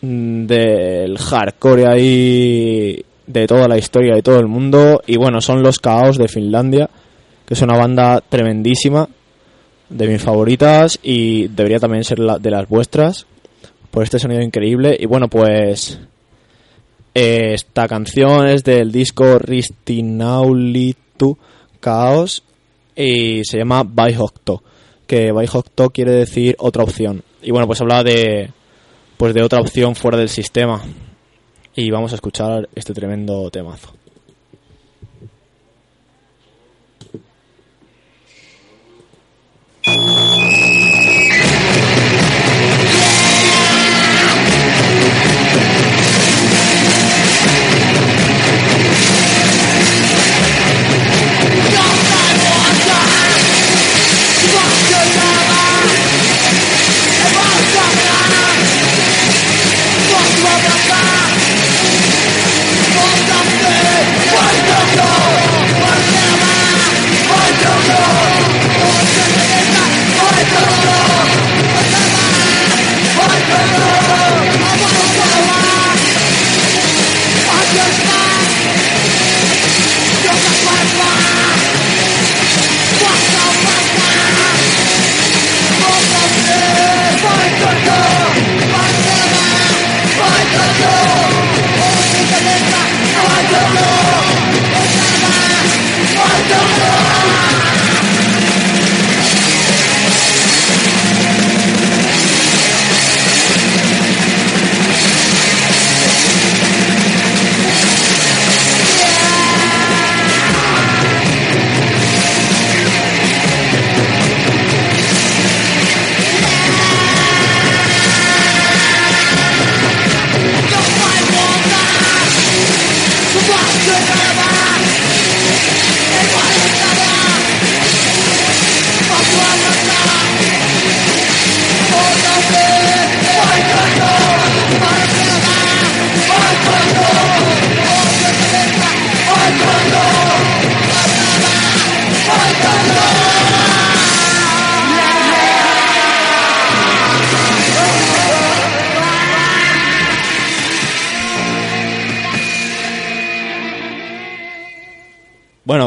del 0.01 1.17
hardcore 1.17 1.87
ahí 1.87 3.05
de 3.27 3.47
toda 3.47 3.69
la 3.69 3.79
historia 3.79 4.17
de 4.17 4.23
todo 4.23 4.41
el 4.41 4.49
mundo. 4.49 5.01
Y 5.07 5.19
bueno, 5.19 5.41
son 5.41 5.63
los 5.63 5.79
Caos 5.79 6.19
de 6.19 6.27
Finlandia, 6.27 6.91
que 7.47 7.55
es 7.55 7.63
una 7.63 7.79
banda 7.79 8.21
tremendísima, 8.29 9.09
de 9.89 10.09
mis 10.09 10.21
favoritas 10.21 10.99
y 11.01 11.47
debería 11.47 11.79
también 11.79 12.03
ser 12.03 12.19
la, 12.19 12.41
de 12.41 12.51
las 12.51 12.69
vuestras, 12.69 13.25
por 13.93 14.03
este 14.03 14.19
sonido 14.19 14.43
increíble. 14.43 14.97
Y 14.99 15.07
bueno, 15.07 15.29
pues 15.29 16.01
eh, 17.15 17.55
esta 17.55 17.87
canción 17.87 18.49
es 18.49 18.65
del 18.65 18.91
disco 18.91 19.39
Ristinaulitu 19.39 21.39
Chaos 21.81 22.43
y 22.97 23.45
se 23.45 23.59
llama 23.59 23.85
Baihokto, 23.85 24.63
que 25.07 25.31
Baihokto 25.31 25.91
quiere 25.91 26.13
decir 26.13 26.57
otra 26.59 26.83
opción. 26.83 27.23
Y 27.43 27.51
bueno, 27.51 27.67
pues 27.67 27.81
habla 27.81 28.03
de 28.03 28.51
pues 29.17 29.35
de 29.35 29.43
otra 29.43 29.61
opción 29.61 29.95
fuera 29.95 30.19
del 30.19 30.29
sistema. 30.29 30.83
Y 31.75 31.91
vamos 31.91 32.13
a 32.13 32.17
escuchar 32.17 32.69
este 32.75 32.95
tremendo 32.95 33.51
temazo. 33.51 33.93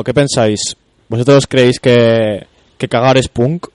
¿Qué 0.04 0.14
pensáis? 0.14 0.76
¿Vosotros 1.08 1.48
creéis 1.48 1.80
que, 1.80 2.46
que 2.78 2.88
cagar 2.88 3.18
es 3.18 3.28
punk? 3.28 3.68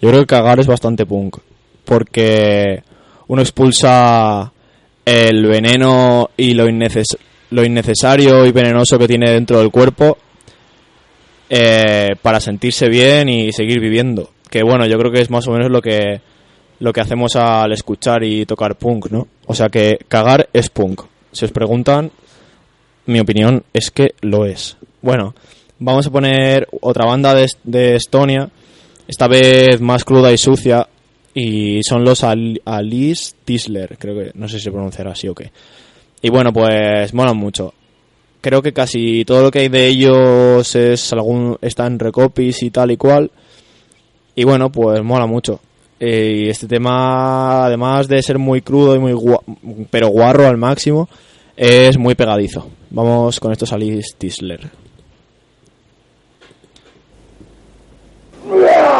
Yo 0.00 0.08
creo 0.08 0.20
que 0.20 0.26
cagar 0.26 0.60
es 0.60 0.66
bastante 0.66 1.06
punk. 1.06 1.38
Porque 1.84 2.82
uno 3.28 3.42
expulsa 3.42 4.52
el 5.04 5.46
veneno 5.46 6.30
y 6.36 6.54
lo, 6.54 6.66
lo 7.50 7.64
innecesario 7.64 8.46
y 8.46 8.52
venenoso 8.52 8.98
que 8.98 9.08
tiene 9.08 9.30
dentro 9.30 9.58
del 9.58 9.70
cuerpo 9.70 10.18
eh, 11.48 12.10
para 12.22 12.40
sentirse 12.40 12.88
bien 12.88 13.28
y 13.28 13.52
seguir 13.52 13.80
viviendo. 13.80 14.30
Que 14.48 14.62
bueno, 14.62 14.86
yo 14.86 14.98
creo 14.98 15.12
que 15.12 15.20
es 15.20 15.30
más 15.30 15.46
o 15.48 15.52
menos 15.52 15.70
lo 15.70 15.82
que, 15.82 16.20
lo 16.78 16.92
que 16.92 17.00
hacemos 17.00 17.36
al 17.36 17.72
escuchar 17.72 18.24
y 18.24 18.46
tocar 18.46 18.76
punk, 18.76 19.10
¿no? 19.10 19.28
O 19.46 19.54
sea 19.54 19.68
que 19.68 19.98
cagar 20.08 20.48
es 20.52 20.70
punk. 20.70 21.02
Si 21.32 21.44
os 21.44 21.52
preguntan, 21.52 22.10
mi 23.06 23.20
opinión 23.20 23.64
es 23.72 23.90
que 23.90 24.14
lo 24.20 24.46
es. 24.46 24.76
Bueno, 25.02 25.34
vamos 25.78 26.06
a 26.06 26.10
poner 26.10 26.68
otra 26.80 27.06
banda 27.06 27.34
de, 27.34 27.46
de 27.64 27.96
Estonia, 27.96 28.50
esta 29.08 29.28
vez 29.28 29.80
más 29.80 30.04
cruda 30.04 30.32
y 30.32 30.38
sucia, 30.38 30.88
y 31.34 31.82
son 31.82 32.04
los 32.04 32.24
Al 32.24 32.60
Alice 32.64 33.34
Tisler, 33.44 33.96
creo 33.98 34.14
que, 34.14 34.30
no 34.34 34.48
sé 34.48 34.58
si 34.58 34.64
se 34.64 34.72
pronunciará 34.72 35.12
así 35.12 35.28
o 35.28 35.34
qué. 35.34 35.50
Y 36.22 36.30
bueno, 36.30 36.52
pues 36.52 37.14
molan 37.14 37.36
mucho. 37.36 37.72
Creo 38.40 38.62
que 38.62 38.72
casi 38.72 39.24
todo 39.24 39.42
lo 39.42 39.50
que 39.50 39.60
hay 39.60 39.68
de 39.68 39.86
ellos 39.86 40.74
es 40.74 41.12
algún 41.12 41.58
está 41.60 41.86
en 41.86 41.98
recopis 41.98 42.62
y 42.62 42.70
tal 42.70 42.90
y 42.90 42.96
cual. 42.96 43.30
Y 44.34 44.44
bueno, 44.44 44.70
pues 44.70 45.02
mola 45.02 45.26
mucho. 45.26 45.60
Eh, 45.98 46.44
y 46.44 46.48
este 46.48 46.66
tema, 46.66 47.66
además 47.66 48.08
de 48.08 48.22
ser 48.22 48.38
muy 48.38 48.62
crudo 48.62 48.96
y 48.96 48.98
muy 48.98 49.12
gua 49.12 49.40
pero 49.90 50.08
guarro 50.08 50.46
al 50.46 50.56
máximo, 50.56 51.08
es 51.56 51.98
muy 51.98 52.14
pegadizo. 52.14 52.68
Vamos 52.90 53.38
con 53.38 53.52
estos 53.52 53.72
Alice 53.72 54.14
Tisler. 54.16 54.79
Thank 58.50 58.99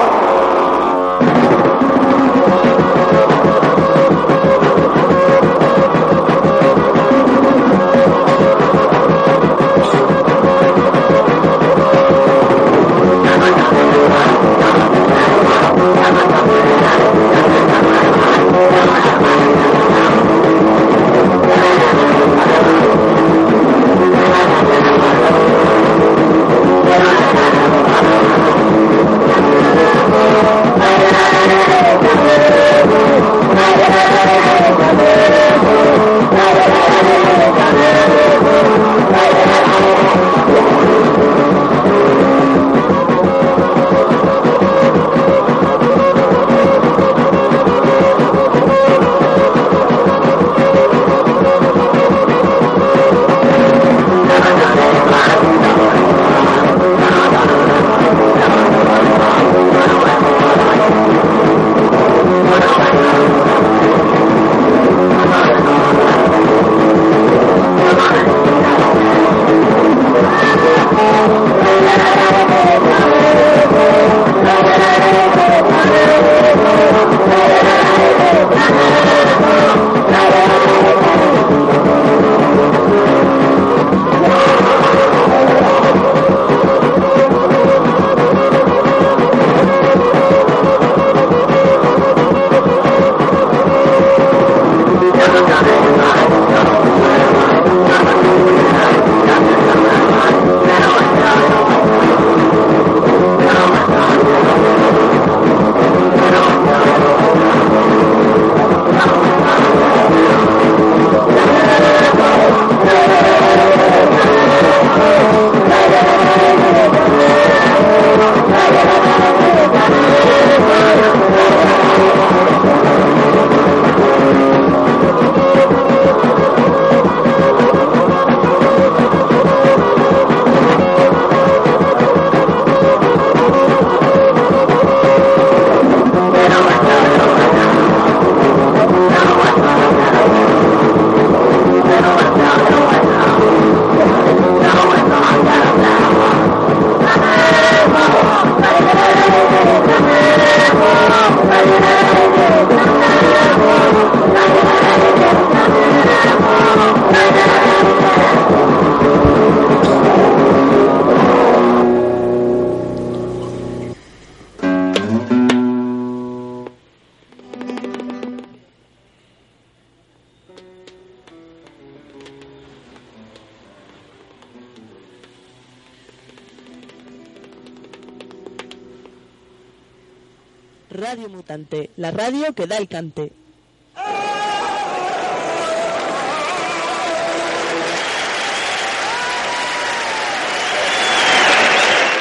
Radio 181.01 181.31
Mutante, 181.31 181.89
la 181.97 182.11
radio 182.11 182.53
que 182.53 182.67
da 182.67 182.77
el 182.77 182.87
cante. 182.87 183.33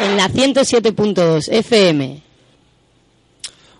En 0.01 0.15
la 0.15 0.29
107.2 0.29 1.49
FM. 1.51 2.21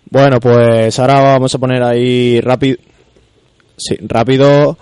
Bueno, 0.10 0.42
pues 0.42 1.00
ahora 1.00 1.22
vamos 1.22 1.56
a 1.56 1.60
poner 1.60 1.82
ahí 1.82 2.42
rápido, 2.42 2.78
sí, 3.78 3.96
rápido 4.02 4.78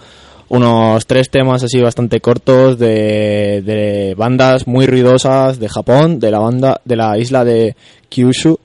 unos 0.49 1.06
tres 1.06 1.30
temas 1.30 1.63
así 1.63 1.80
bastante 1.80 2.21
cortos 2.21 2.80
de, 2.80 3.62
de 3.63 4.15
bandas 4.17 4.65
muy 4.65 4.88
ruidosas 4.88 5.60
de 5.60 5.69
Japón, 5.69 6.19
de 6.19 6.32
la 6.32 6.39
banda 6.39 6.82
de 6.86 6.95
la 6.95 7.19
isla 7.19 7.45
de 7.45 7.75
Kyushu, 8.10 8.58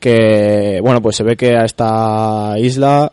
que 0.00 0.80
bueno 0.82 1.00
pues 1.02 1.16
se 1.16 1.24
ve 1.24 1.36
que 1.36 1.56
a 1.56 1.64
esta 1.64 2.54
isla 2.58 3.12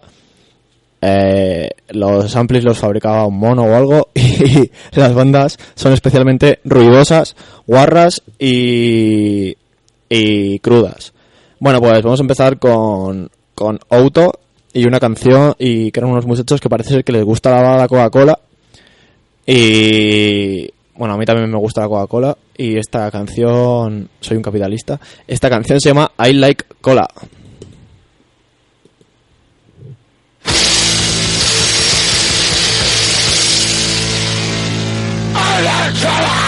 eh, 1.06 1.70
los 1.90 2.34
amplis 2.36 2.64
los 2.64 2.80
fabricaba 2.80 3.28
un 3.28 3.38
mono 3.38 3.64
o 3.64 3.76
algo 3.76 4.08
y 4.16 4.72
las 4.94 5.14
bandas 5.14 5.58
son 5.76 5.92
especialmente 5.92 6.60
ruidosas, 6.64 7.36
guarras 7.68 8.22
y, 8.40 9.58
y 10.08 10.60
crudas. 10.60 11.14
Bueno, 11.60 11.82
pues 11.82 12.02
vamos 12.04 12.22
a 12.22 12.24
empezar 12.24 12.58
con, 12.58 13.30
con 13.54 13.80
Auto 13.90 14.40
y 14.72 14.86
una 14.86 15.02
canción 15.02 15.54
y 15.60 15.92
que 15.92 16.00
eran 16.00 16.12
unos 16.12 16.26
muchachos 16.26 16.62
que 16.62 16.70
parece 16.70 17.04
que 17.04 17.12
les 17.12 17.26
gusta 17.26 17.78
la 17.78 17.88
Coca-Cola 17.88 18.40
y 19.46 20.70
bueno, 20.96 21.16
a 21.16 21.18
mí 21.18 21.26
también 21.26 21.50
me 21.50 21.58
gusta 21.58 21.82
la 21.82 21.88
Coca-Cola 21.88 22.38
y 22.58 22.78
esta 22.78 23.10
canción, 23.10 24.10
soy 24.20 24.38
un 24.38 24.44
capitalista, 24.44 25.00
esta 25.28 25.50
canción 25.50 25.80
se 25.80 25.90
llama 25.90 26.12
I 26.24 26.34
Like 26.34 26.66
Cola. 26.82 27.08
I 35.36 35.62
like 35.62 36.02
cola. 36.02 36.44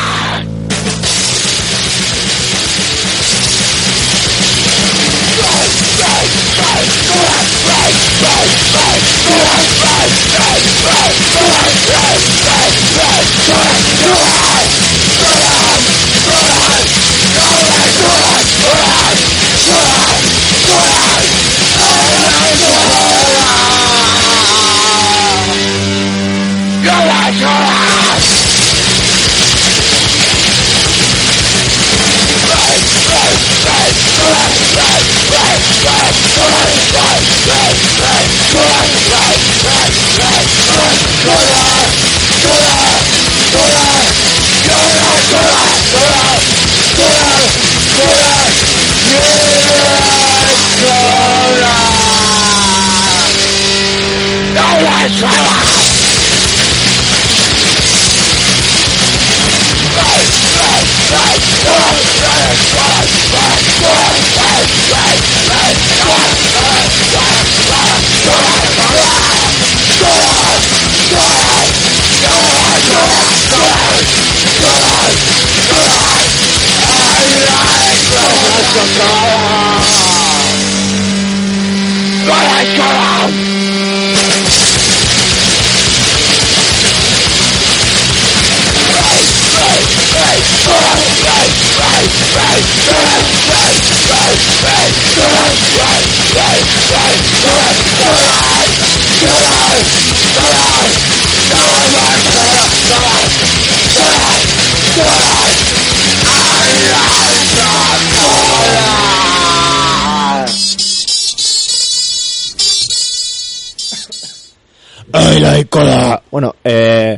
Bueno, 116.36 116.54
eh, 116.66 117.18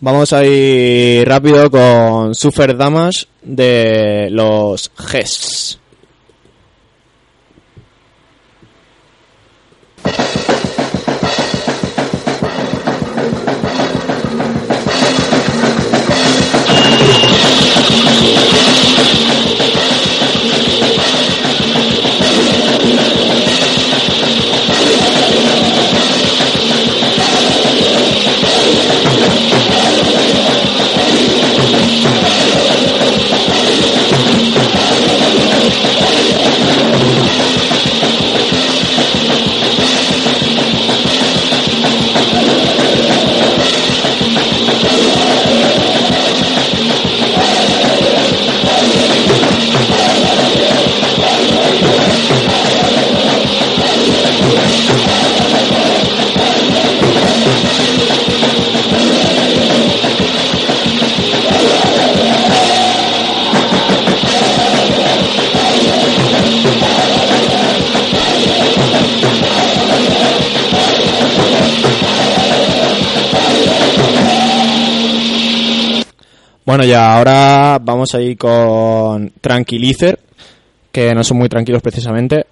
vamos 0.00 0.32
a 0.32 0.44
ir 0.44 1.28
rápido 1.28 1.70
con 1.70 2.34
Super 2.34 2.76
Damas 2.76 3.28
de 3.40 4.28
los 4.32 4.90
GES. 4.96 5.78
Bueno, 76.72 76.86
ya 76.86 77.18
ahora 77.18 77.78
vamos 77.82 78.14
a 78.14 78.20
ir 78.22 78.38
con 78.38 79.30
Tranquilizer, 79.42 80.18
que 80.90 81.14
no 81.14 81.22
son 81.22 81.36
muy 81.36 81.50
tranquilos 81.50 81.82
precisamente, 81.82 82.46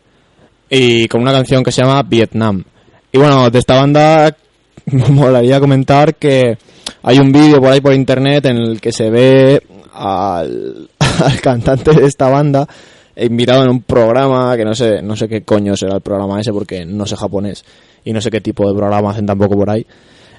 y 0.68 1.08
con 1.08 1.22
una 1.22 1.32
canción 1.32 1.64
que 1.64 1.72
se 1.72 1.80
llama 1.80 2.02
Vietnam. 2.02 2.62
Y 3.10 3.16
bueno, 3.16 3.48
de 3.48 3.58
esta 3.58 3.76
banda 3.76 4.36
me 4.84 5.08
molaría 5.08 5.58
comentar 5.58 6.16
que 6.16 6.58
hay 7.02 7.18
un 7.18 7.32
vídeo 7.32 7.62
por 7.62 7.72
ahí 7.72 7.80
por 7.80 7.94
internet 7.94 8.44
en 8.44 8.58
el 8.58 8.78
que 8.78 8.92
se 8.92 9.08
ve 9.08 9.62
al, 9.94 10.90
al 11.24 11.40
cantante 11.40 11.92
de 11.92 12.04
esta 12.04 12.28
banda 12.28 12.68
invitado 13.16 13.62
en 13.62 13.70
un 13.70 13.82
programa 13.84 14.54
que 14.54 14.66
no 14.66 14.74
sé, 14.74 15.00
no 15.00 15.16
sé 15.16 15.28
qué 15.28 15.44
coño 15.44 15.74
será 15.78 15.94
el 15.94 16.02
programa 16.02 16.38
ese 16.38 16.52
porque 16.52 16.84
no 16.84 17.06
sé 17.06 17.16
japonés 17.16 17.64
y 18.04 18.12
no 18.12 18.20
sé 18.20 18.30
qué 18.30 18.42
tipo 18.42 18.68
de 18.68 18.76
programa 18.76 19.12
hacen 19.12 19.24
tampoco 19.24 19.54
por 19.54 19.70
ahí. 19.70 19.86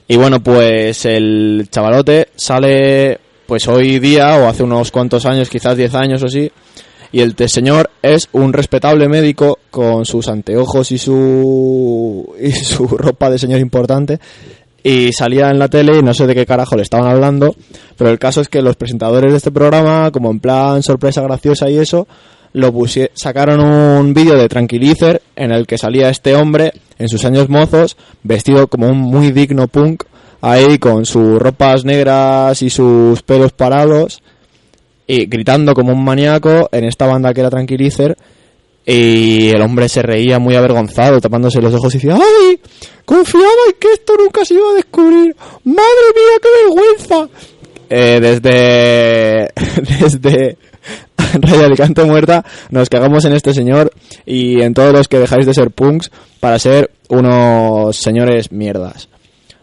Y 0.07 0.17
bueno, 0.17 0.39
pues 0.39 1.03
el 1.05 1.67
chavalote 1.71 2.27
sale 2.35 3.30
pues 3.51 3.67
hoy 3.67 3.99
día 3.99 4.37
o 4.37 4.47
hace 4.47 4.63
unos 4.63 4.91
cuantos 4.91 5.25
años, 5.25 5.49
quizás 5.49 5.75
10 5.75 5.93
años 5.95 6.23
o 6.23 6.27
así, 6.27 6.49
Y 7.11 7.19
el 7.19 7.35
señor 7.49 7.89
es 8.01 8.29
un 8.31 8.53
respetable 8.53 9.09
médico 9.09 9.59
con 9.69 10.05
sus 10.05 10.29
anteojos 10.29 10.93
y 10.93 10.97
su, 10.97 12.33
y 12.41 12.53
su 12.53 12.87
ropa 12.87 13.29
de 13.29 13.37
señor 13.37 13.59
importante. 13.59 14.21
Y 14.81 15.11
salía 15.11 15.49
en 15.49 15.59
la 15.59 15.67
tele 15.67 15.97
y 15.99 16.01
no 16.01 16.13
sé 16.13 16.27
de 16.27 16.33
qué 16.33 16.45
carajo 16.45 16.77
le 16.77 16.83
estaban 16.83 17.11
hablando. 17.11 17.53
Pero 17.97 18.09
el 18.09 18.19
caso 18.19 18.39
es 18.39 18.47
que 18.47 18.61
los 18.61 18.77
presentadores 18.77 19.31
de 19.31 19.37
este 19.39 19.51
programa, 19.51 20.11
como 20.11 20.31
en 20.31 20.39
plan 20.39 20.81
sorpresa 20.81 21.21
graciosa 21.21 21.69
y 21.69 21.77
eso, 21.77 22.07
lo 22.53 22.71
sacaron 23.15 23.59
un 23.59 24.13
vídeo 24.13 24.37
de 24.37 24.47
Tranquilizer 24.47 25.21
en 25.35 25.51
el 25.51 25.67
que 25.67 25.77
salía 25.77 26.09
este 26.09 26.35
hombre 26.35 26.71
en 26.97 27.09
sus 27.09 27.25
años 27.25 27.49
mozos, 27.49 27.97
vestido 28.23 28.67
como 28.67 28.87
un 28.87 28.97
muy 28.97 29.31
digno 29.31 29.67
punk, 29.67 30.05
ahí 30.41 30.77
con 30.79 31.05
sus 31.05 31.39
ropas 31.39 31.85
negras 31.85 32.61
y 32.61 32.69
sus 32.69 33.21
pelos 33.21 33.53
parados, 33.53 34.21
y 35.07 35.25
gritando 35.25 35.73
como 35.73 35.93
un 35.93 36.03
maníaco 36.03 36.69
en 36.71 36.85
esta 36.85 37.05
banda 37.05 37.33
que 37.33 37.41
era 37.41 37.49
Tranquilizer. 37.49 38.17
Y 38.83 39.49
el 39.49 39.61
hombre 39.61 39.87
se 39.87 40.01
reía 40.01 40.39
muy 40.39 40.55
avergonzado, 40.55 41.21
tapándose 41.21 41.61
los 41.61 41.73
ojos 41.73 41.93
y 41.93 41.97
decía, 41.99 42.15
¡ay! 42.15 42.59
Confiaba 43.05 43.47
en 43.67 43.75
que 43.79 43.93
esto 43.93 44.13
nunca 44.17 44.43
se 44.43 44.55
iba 44.55 44.71
a 44.71 44.73
descubrir. 44.73 45.35
¡Madre 45.63 46.07
mía, 46.15 46.39
qué 46.41 46.49
vergüenza! 46.63 47.29
Eh, 47.89 48.19
desde... 48.19 49.51
desde... 49.99 50.57
Radio 51.33 51.65
Alicante 51.65 52.03
Muerta, 52.03 52.43
nos 52.71 52.89
cagamos 52.89 53.23
en 53.25 53.33
este 53.33 53.53
señor 53.53 53.93
y 54.25 54.61
en 54.61 54.73
todos 54.73 54.91
los 54.91 55.07
que 55.07 55.19
dejáis 55.19 55.45
de 55.45 55.53
ser 55.53 55.71
punks 55.71 56.11
para 56.39 56.59
ser 56.59 56.91
unos 57.07 57.95
señores 57.95 58.51
mierdas. 58.51 59.07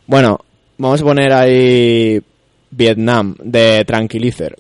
Bueno, 0.07 0.41
vamos 0.79 1.01
a 1.03 1.05
poner 1.05 1.33
ahí 1.33 2.21
Vietnam 2.71 3.35
de 3.43 3.85
Tranquilizer. 3.85 4.57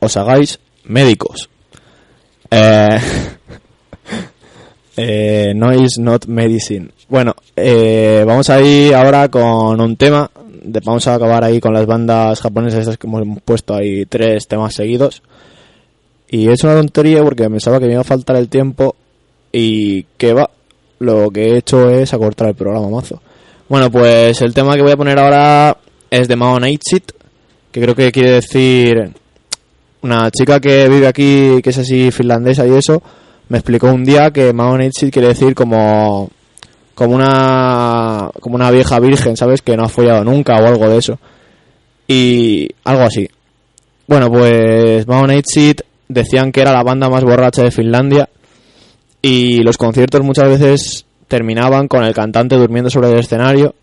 Os 0.00 0.16
hagáis 0.16 0.58
médicos. 0.84 1.48
Eh, 2.50 2.98
eh, 4.96 5.52
noise 5.54 6.00
not 6.00 6.26
medicine. 6.26 6.90
Bueno, 7.08 7.34
eh, 7.56 8.24
vamos 8.26 8.50
a 8.50 8.60
ir 8.60 8.94
ahora 8.94 9.28
con 9.28 9.80
un 9.80 9.96
tema. 9.96 10.30
Vamos 10.84 11.06
a 11.06 11.14
acabar 11.14 11.44
ahí 11.44 11.60
con 11.60 11.72
las 11.72 11.86
bandas 11.86 12.40
japonesas 12.40 12.98
que 12.98 13.06
hemos 13.06 13.22
puesto 13.44 13.74
ahí 13.74 14.04
tres 14.06 14.46
temas 14.46 14.74
seguidos. 14.74 15.22
Y 16.28 16.48
es 16.48 16.62
una 16.62 16.74
tontería 16.74 17.22
porque 17.22 17.48
pensaba 17.48 17.80
que 17.80 17.86
me 17.86 17.92
iba 17.92 18.02
a 18.02 18.04
faltar 18.04 18.36
el 18.36 18.48
tiempo 18.48 18.94
y 19.52 20.04
que 20.16 20.32
va. 20.32 20.50
Lo 21.00 21.30
que 21.30 21.46
he 21.46 21.56
hecho 21.56 21.88
es 21.88 22.12
acortar 22.12 22.48
el 22.48 22.54
programa 22.54 22.88
mazo. 22.90 23.20
Bueno, 23.68 23.90
pues 23.90 24.40
el 24.42 24.52
tema 24.52 24.76
que 24.76 24.82
voy 24.82 24.92
a 24.92 24.96
poner 24.96 25.18
ahora 25.18 25.76
es 26.10 26.28
de 26.28 26.36
Mao 26.36 26.60
Nightshit, 26.60 27.12
que 27.72 27.80
creo 27.80 27.94
que 27.94 28.12
quiere 28.12 28.32
decir 28.32 29.12
una 30.02 30.30
chica 30.30 30.60
que 30.60 30.88
vive 30.88 31.06
aquí, 31.06 31.60
que 31.62 31.70
es 31.70 31.78
así 31.78 32.10
finlandesa 32.10 32.66
y 32.66 32.72
eso, 32.72 33.02
me 33.48 33.58
explicó 33.58 33.88
un 33.88 34.04
día 34.04 34.30
que 34.30 34.52
Mao 34.52 34.76
Nightshit 34.78 35.12
quiere 35.12 35.28
decir 35.28 35.54
como 35.54 36.30
como 36.94 37.14
una 37.14 38.30
como 38.40 38.54
una 38.56 38.70
vieja 38.70 39.00
virgen, 39.00 39.36
¿sabes? 39.36 39.62
Que 39.62 39.76
no 39.76 39.84
ha 39.84 39.88
follado 39.88 40.24
nunca 40.24 40.54
o 40.56 40.66
algo 40.66 40.88
de 40.88 40.98
eso. 40.98 41.18
Y 42.06 42.68
algo 42.84 43.02
así. 43.02 43.28
Bueno, 44.06 44.30
pues 44.30 45.06
Mao 45.06 45.26
Nightshit 45.26 45.82
decían 46.08 46.52
que 46.52 46.60
era 46.60 46.72
la 46.72 46.82
banda 46.82 47.08
más 47.08 47.24
borracha 47.24 47.62
de 47.62 47.70
Finlandia 47.70 48.28
y 49.22 49.62
los 49.62 49.76
conciertos 49.76 50.22
muchas 50.22 50.48
veces 50.48 51.06
terminaban 51.28 51.88
con 51.88 52.04
el 52.04 52.14
cantante 52.14 52.56
durmiendo 52.56 52.90
sobre 52.90 53.10
el 53.12 53.18
escenario 53.18 53.74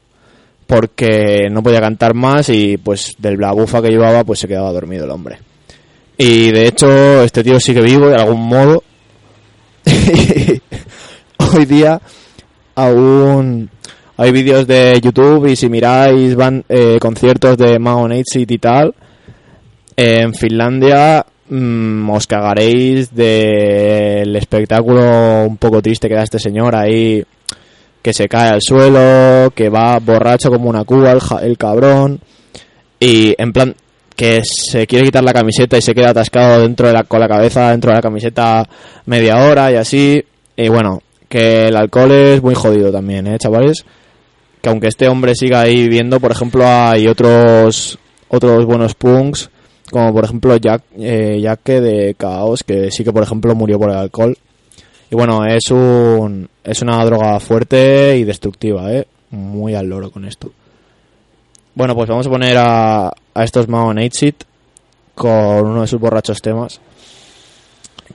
porque 0.65 1.47
no 1.49 1.63
podía 1.63 1.79
cantar 1.79 2.13
más 2.13 2.49
y 2.49 2.77
pues 2.77 3.15
del 3.17 3.37
la 3.37 3.53
bufa 3.53 3.81
que 3.81 3.89
llevaba 3.89 4.23
pues 4.23 4.39
se 4.39 4.47
quedaba 4.47 4.71
dormido 4.71 5.05
el 5.05 5.11
hombre. 5.11 5.39
Y 6.17 6.51
de 6.51 6.67
hecho 6.67 7.21
este 7.23 7.43
tío 7.43 7.59
sigue 7.59 7.81
vivo 7.81 8.07
de 8.07 8.15
algún 8.15 8.41
modo. 8.47 8.83
Hoy 11.55 11.65
día 11.65 12.01
aún 12.75 13.69
hay 14.17 14.31
vídeos 14.31 14.67
de 14.67 14.99
YouTube 15.01 15.47
y 15.47 15.55
si 15.55 15.69
miráis 15.69 16.35
van 16.35 16.63
eh, 16.69 16.97
conciertos 16.99 17.57
de 17.57 17.79
Mao 17.79 18.07
Nightshit 18.07 18.49
y 18.51 18.57
tal 18.57 18.93
en 19.95 20.33
Finlandia 20.33 21.25
mm, 21.49 22.09
os 22.09 22.27
cagaréis 22.27 23.13
del 23.15 24.35
espectáculo 24.35 25.45
un 25.47 25.57
poco 25.57 25.81
triste 25.81 26.07
que 26.09 26.15
da 26.15 26.23
este 26.23 26.39
señor 26.39 26.75
ahí 26.75 27.23
que 28.01 28.13
se 28.13 28.27
cae 28.27 28.49
al 28.49 28.61
suelo, 28.61 29.51
que 29.55 29.69
va 29.69 29.99
borracho 29.99 30.49
como 30.49 30.69
una 30.69 30.83
cuba 30.83 31.11
el, 31.11 31.19
ja- 31.19 31.41
el 31.43 31.57
cabrón 31.57 32.19
y 32.99 33.35
en 33.41 33.53
plan 33.53 33.75
que 34.17 34.41
se 34.43 34.87
quiere 34.87 35.05
quitar 35.05 35.23
la 35.23 35.31
camiseta 35.31 35.77
y 35.77 35.81
se 35.81 35.93
queda 35.93 36.09
atascado 36.09 36.63
dentro 36.63 36.87
de 36.87 36.93
la 36.93 37.03
con 37.03 37.19
la 37.19 37.27
cabeza 37.27 37.69
dentro 37.69 37.91
de 37.91 37.97
la 37.97 38.01
camiseta 38.01 38.67
media 39.05 39.37
hora 39.47 39.71
y 39.71 39.75
así. 39.75 40.25
Y 40.55 40.67
bueno 40.69 41.03
que 41.29 41.67
el 41.67 41.75
alcohol 41.75 42.11
es 42.11 42.41
muy 42.41 42.55
jodido 42.55 42.91
también 42.91 43.27
eh 43.27 43.37
chavales 43.37 43.85
que 44.61 44.69
aunque 44.69 44.87
este 44.87 45.07
hombre 45.07 45.35
siga 45.35 45.61
ahí 45.61 45.83
viviendo 45.83 46.19
por 46.19 46.31
ejemplo 46.31 46.65
hay 46.65 47.07
otros 47.07 47.99
otros 48.29 48.65
buenos 48.65 48.95
punks 48.95 49.51
como 49.91 50.11
por 50.13 50.25
ejemplo 50.25 50.57
Jack 50.57 50.83
eh, 50.97 51.39
Jacke 51.41 51.79
de 51.79 52.15
Chaos 52.19 52.63
que 52.63 52.89
sí 52.89 53.03
que 53.03 53.13
por 53.13 53.21
ejemplo 53.21 53.53
murió 53.55 53.77
por 53.77 53.91
el 53.91 53.97
alcohol. 53.97 54.35
Y 55.11 55.15
bueno 55.15 55.45
es 55.45 55.69
un 55.69 56.49
es 56.63 56.81
una 56.81 57.05
droga 57.05 57.39
fuerte 57.39 58.17
y 58.17 58.23
destructiva 58.23 58.91
eh 58.91 59.05
muy 59.29 59.75
al 59.75 59.87
loro 59.87 60.09
con 60.09 60.25
esto 60.25 60.51
bueno 61.77 61.95
pues 61.95 62.09
vamos 62.09 62.25
a 62.25 62.29
poner 62.29 62.57
a, 62.57 63.07
a 63.07 63.43
estos 63.43 63.67
Mao 63.67 63.93
Nightshit 63.93 64.43
con 65.13 65.65
uno 65.65 65.81
de 65.81 65.87
sus 65.87 65.99
borrachos 65.99 66.41
temas 66.41 66.81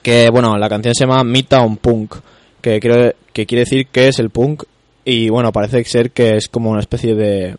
que 0.01 0.29
bueno 0.29 0.57
la 0.57 0.67
canción 0.67 0.93
se 0.93 1.05
llama 1.05 1.23
Midtown 1.23 1.77
Punk 1.77 2.15
que 2.61 2.81
quiere, 2.81 3.15
que 3.31 3.45
quiere 3.45 3.61
decir 3.61 3.87
que 3.87 4.09
es 4.09 4.19
el 4.19 4.29
punk 4.29 4.63
y 5.05 5.29
bueno 5.29 5.53
parece 5.53 5.83
ser 5.85 6.11
que 6.11 6.35
es 6.35 6.49
como 6.49 6.71
una 6.71 6.81
especie 6.81 7.15
de 7.15 7.55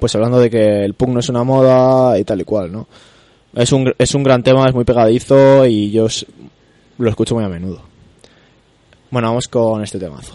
pues 0.00 0.14
hablando 0.14 0.40
de 0.40 0.48
que 0.48 0.84
el 0.84 0.94
punk 0.94 1.10
no 1.10 1.20
es 1.20 1.28
una 1.28 1.44
moda 1.44 2.18
y 2.18 2.24
tal 2.24 2.40
y 2.40 2.44
cual 2.44 2.72
no 2.72 2.86
es 3.56 3.72
un, 3.72 3.92
es 3.98 4.14
un 4.14 4.22
gran 4.22 4.42
tema, 4.42 4.66
es 4.66 4.74
muy 4.74 4.84
pegadizo 4.84 5.64
y 5.66 5.90
yo 5.90 6.06
lo 6.98 7.08
escucho 7.10 7.34
muy 7.34 7.44
a 7.44 7.48
menudo. 7.48 7.80
Bueno, 9.10 9.28
vamos 9.28 9.48
con 9.48 9.82
este 9.82 9.98
temazo. 9.98 10.34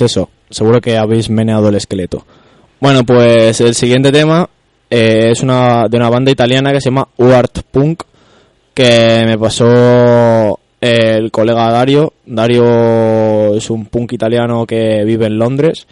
eso. 0.00 0.30
Seguro 0.50 0.80
que 0.80 0.96
habéis 0.96 1.30
meneado 1.30 1.68
el 1.68 1.76
esqueleto. 1.76 2.24
Bueno, 2.80 3.04
pues 3.04 3.60
el 3.60 3.74
siguiente 3.74 4.10
tema 4.10 4.48
eh, 4.88 5.30
es 5.30 5.42
una 5.42 5.86
de 5.88 5.96
una 5.96 6.10
banda 6.10 6.30
italiana 6.30 6.72
que 6.72 6.80
se 6.80 6.90
llama 6.90 7.08
Art 7.18 7.60
Punk, 7.70 8.02
que 8.74 9.22
me 9.26 9.38
pasó 9.38 10.58
el 10.80 11.30
colega 11.30 11.70
Dario. 11.70 12.14
Dario 12.24 13.54
es 13.54 13.68
un 13.70 13.86
punk 13.86 14.14
italiano 14.14 14.66
que 14.66 15.04
vive 15.04 15.26
en 15.26 15.38
Londres 15.38 15.86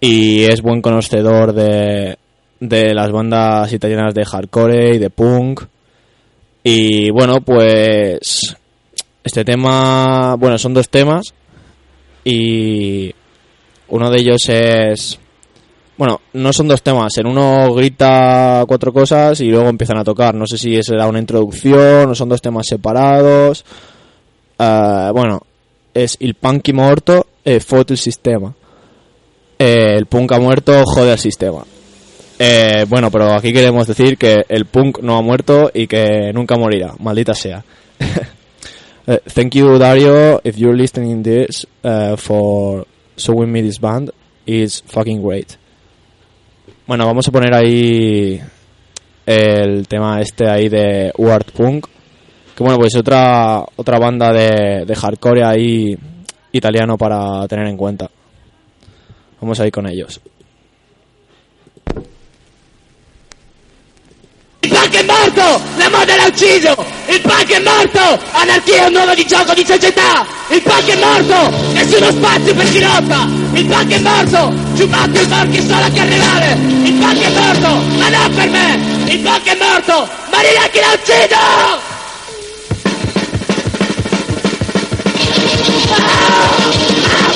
y 0.00 0.44
es 0.44 0.62
buen 0.62 0.80
conocedor 0.80 1.52
de, 1.52 2.16
de 2.58 2.94
las 2.94 3.12
bandas 3.12 3.72
italianas 3.72 4.14
de 4.14 4.24
hardcore 4.24 4.96
y 4.96 4.98
de 4.98 5.10
punk. 5.10 5.62
Y 6.62 7.10
bueno, 7.10 7.40
pues 7.40 8.56
este 9.22 9.44
tema, 9.44 10.34
bueno, 10.36 10.58
son 10.58 10.74
dos 10.74 10.88
temas 10.88 11.34
y 12.24 13.14
uno 13.88 14.10
de 14.10 14.20
ellos 14.20 14.48
es 14.48 15.18
bueno, 16.00 16.22
no 16.32 16.50
son 16.54 16.66
dos 16.66 16.82
temas, 16.82 17.18
en 17.18 17.26
uno 17.26 17.74
grita 17.74 18.64
cuatro 18.66 18.90
cosas 18.90 19.38
y 19.42 19.50
luego 19.50 19.68
empiezan 19.68 19.98
a 19.98 20.02
tocar. 20.02 20.34
No 20.34 20.46
sé 20.46 20.56
si 20.56 20.82
será 20.82 21.06
una 21.06 21.18
introducción 21.18 22.08
o 22.08 22.14
son 22.14 22.30
dos 22.30 22.40
temas 22.40 22.66
separados. 22.66 23.66
Eh, 24.58 25.10
bueno, 25.12 25.42
es 25.92 26.16
el 26.20 26.36
punk 26.36 26.72
morto 26.72 27.26
e 27.44 27.60
foto 27.60 27.92
el 27.92 27.98
sistema. 27.98 28.54
Eh, 29.58 29.92
el 29.98 30.06
punk 30.06 30.32
ha 30.32 30.40
muerto, 30.40 30.72
jode 30.86 31.12
al 31.12 31.18
sistema. 31.18 31.66
Bueno, 32.88 33.10
pero 33.10 33.34
aquí 33.34 33.52
queremos 33.52 33.86
decir 33.86 34.16
que 34.16 34.46
el 34.48 34.64
punk 34.64 35.00
no 35.02 35.18
ha 35.18 35.20
muerto 35.20 35.70
y 35.74 35.86
que 35.86 36.32
nunca 36.32 36.56
morirá, 36.56 36.94
maldita 36.98 37.34
sea. 37.34 37.62
Uh, 39.06 39.16
thank 39.26 39.54
you, 39.54 39.78
Dario, 39.78 40.40
if 40.44 40.58
you're 40.58 40.76
listening 40.76 41.22
this, 41.22 41.66
uh, 41.82 42.16
for 42.16 42.86
showing 43.16 43.50
me 43.50 43.62
this 43.62 43.78
band. 43.78 44.10
It's 44.46 44.80
fucking 44.80 45.22
great. 45.22 45.56
Bueno, 46.86 47.06
vamos 47.06 47.26
a 47.28 47.32
poner 47.32 47.54
ahí 47.54 48.40
el 49.24 49.86
tema 49.88 50.20
este 50.20 50.48
ahí 50.48 50.68
de 50.68 51.12
Ward 51.16 51.52
Punk. 51.52 51.86
Que 52.54 52.62
bueno, 52.62 52.78
pues 52.78 52.94
otra 52.96 53.64
otra 53.76 53.98
banda 53.98 54.32
de, 54.32 54.84
de 54.84 54.94
hardcore 54.94 55.44
ahí 55.44 55.96
italiano 56.52 56.98
para 56.98 57.46
tener 57.48 57.66
en 57.68 57.76
cuenta. 57.76 58.10
Vamos 59.40 59.60
a 59.60 59.66
ir 59.66 59.72
con 59.72 59.88
ellos. 59.88 60.20
Punk 64.90 64.96
è 64.96 65.02
morto! 65.04 65.62
La 65.76 65.88
moda 65.88 66.16
l'ha 66.16 66.26
ucciso! 66.26 66.84
Il 67.06 67.20
punk 67.20 67.50
è 67.50 67.60
morto! 67.60 68.20
Anarchia 68.32 68.84
è 68.84 68.86
un 68.86 68.92
nuovo 68.92 69.14
di 69.14 69.24
gioco 69.24 69.54
di 69.54 69.64
società! 69.64 70.26
Il 70.48 70.62
punk 70.62 70.86
è 70.86 70.96
morto! 70.96 71.56
Nessuno 71.72 72.10
spazio 72.10 72.54
per 72.54 72.70
chi 72.70 72.80
lotta! 72.80 73.28
Il 73.52 73.66
punk 73.66 73.92
è 73.92 73.98
morto! 73.98 74.52
Giubato 74.74 75.20
il 75.20 75.28
morto 75.28 75.60
solo 75.62 75.84
a 75.84 75.90
carnevale! 75.90 76.58
Il 76.82 76.92
punk 76.94 77.20
è 77.20 77.30
morto! 77.30 77.68
Ma 77.98 78.08
non 78.08 78.34
per 78.34 78.48
me! 78.48 78.80
Il 79.12 79.18
punk 79.20 79.44
è 79.44 79.56
morto! 79.58 80.08
Morirà 80.32 80.68
chi 80.72 80.80
l'ha 80.80 80.92
ucciso! 80.92 81.88
Non 87.12 87.29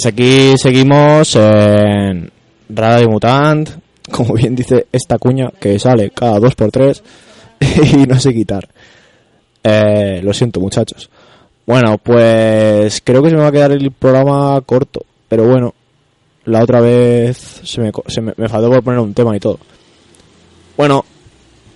pues 0.00 0.14
aquí 0.14 0.56
seguimos 0.56 1.36
en 1.36 2.30
Radio 2.70 3.10
Mutant, 3.10 3.68
como 4.10 4.32
bien 4.32 4.54
dice 4.54 4.86
esta 4.90 5.18
cuña 5.18 5.50
que 5.60 5.78
sale 5.78 6.08
cada 6.08 6.38
dos 6.38 6.54
por 6.54 6.70
tres 6.70 7.02
y 7.60 8.06
no 8.06 8.18
sé 8.18 8.32
quitar. 8.32 8.66
Eh, 9.62 10.22
lo 10.22 10.32
siento, 10.32 10.58
muchachos. 10.58 11.10
Bueno, 11.66 11.98
pues 11.98 13.02
creo 13.04 13.22
que 13.22 13.28
se 13.28 13.36
me 13.36 13.42
va 13.42 13.48
a 13.48 13.52
quedar 13.52 13.72
el 13.72 13.92
programa 13.92 14.58
corto, 14.62 15.04
pero 15.28 15.46
bueno, 15.46 15.74
la 16.46 16.62
otra 16.62 16.80
vez 16.80 17.60
se 17.62 17.82
me, 17.82 17.92
se 18.06 18.22
me, 18.22 18.32
me 18.38 18.48
faltó 18.48 18.70
por 18.70 18.82
poner 18.82 19.00
un 19.00 19.12
tema 19.12 19.36
y 19.36 19.40
todo. 19.40 19.58
Bueno, 20.78 21.04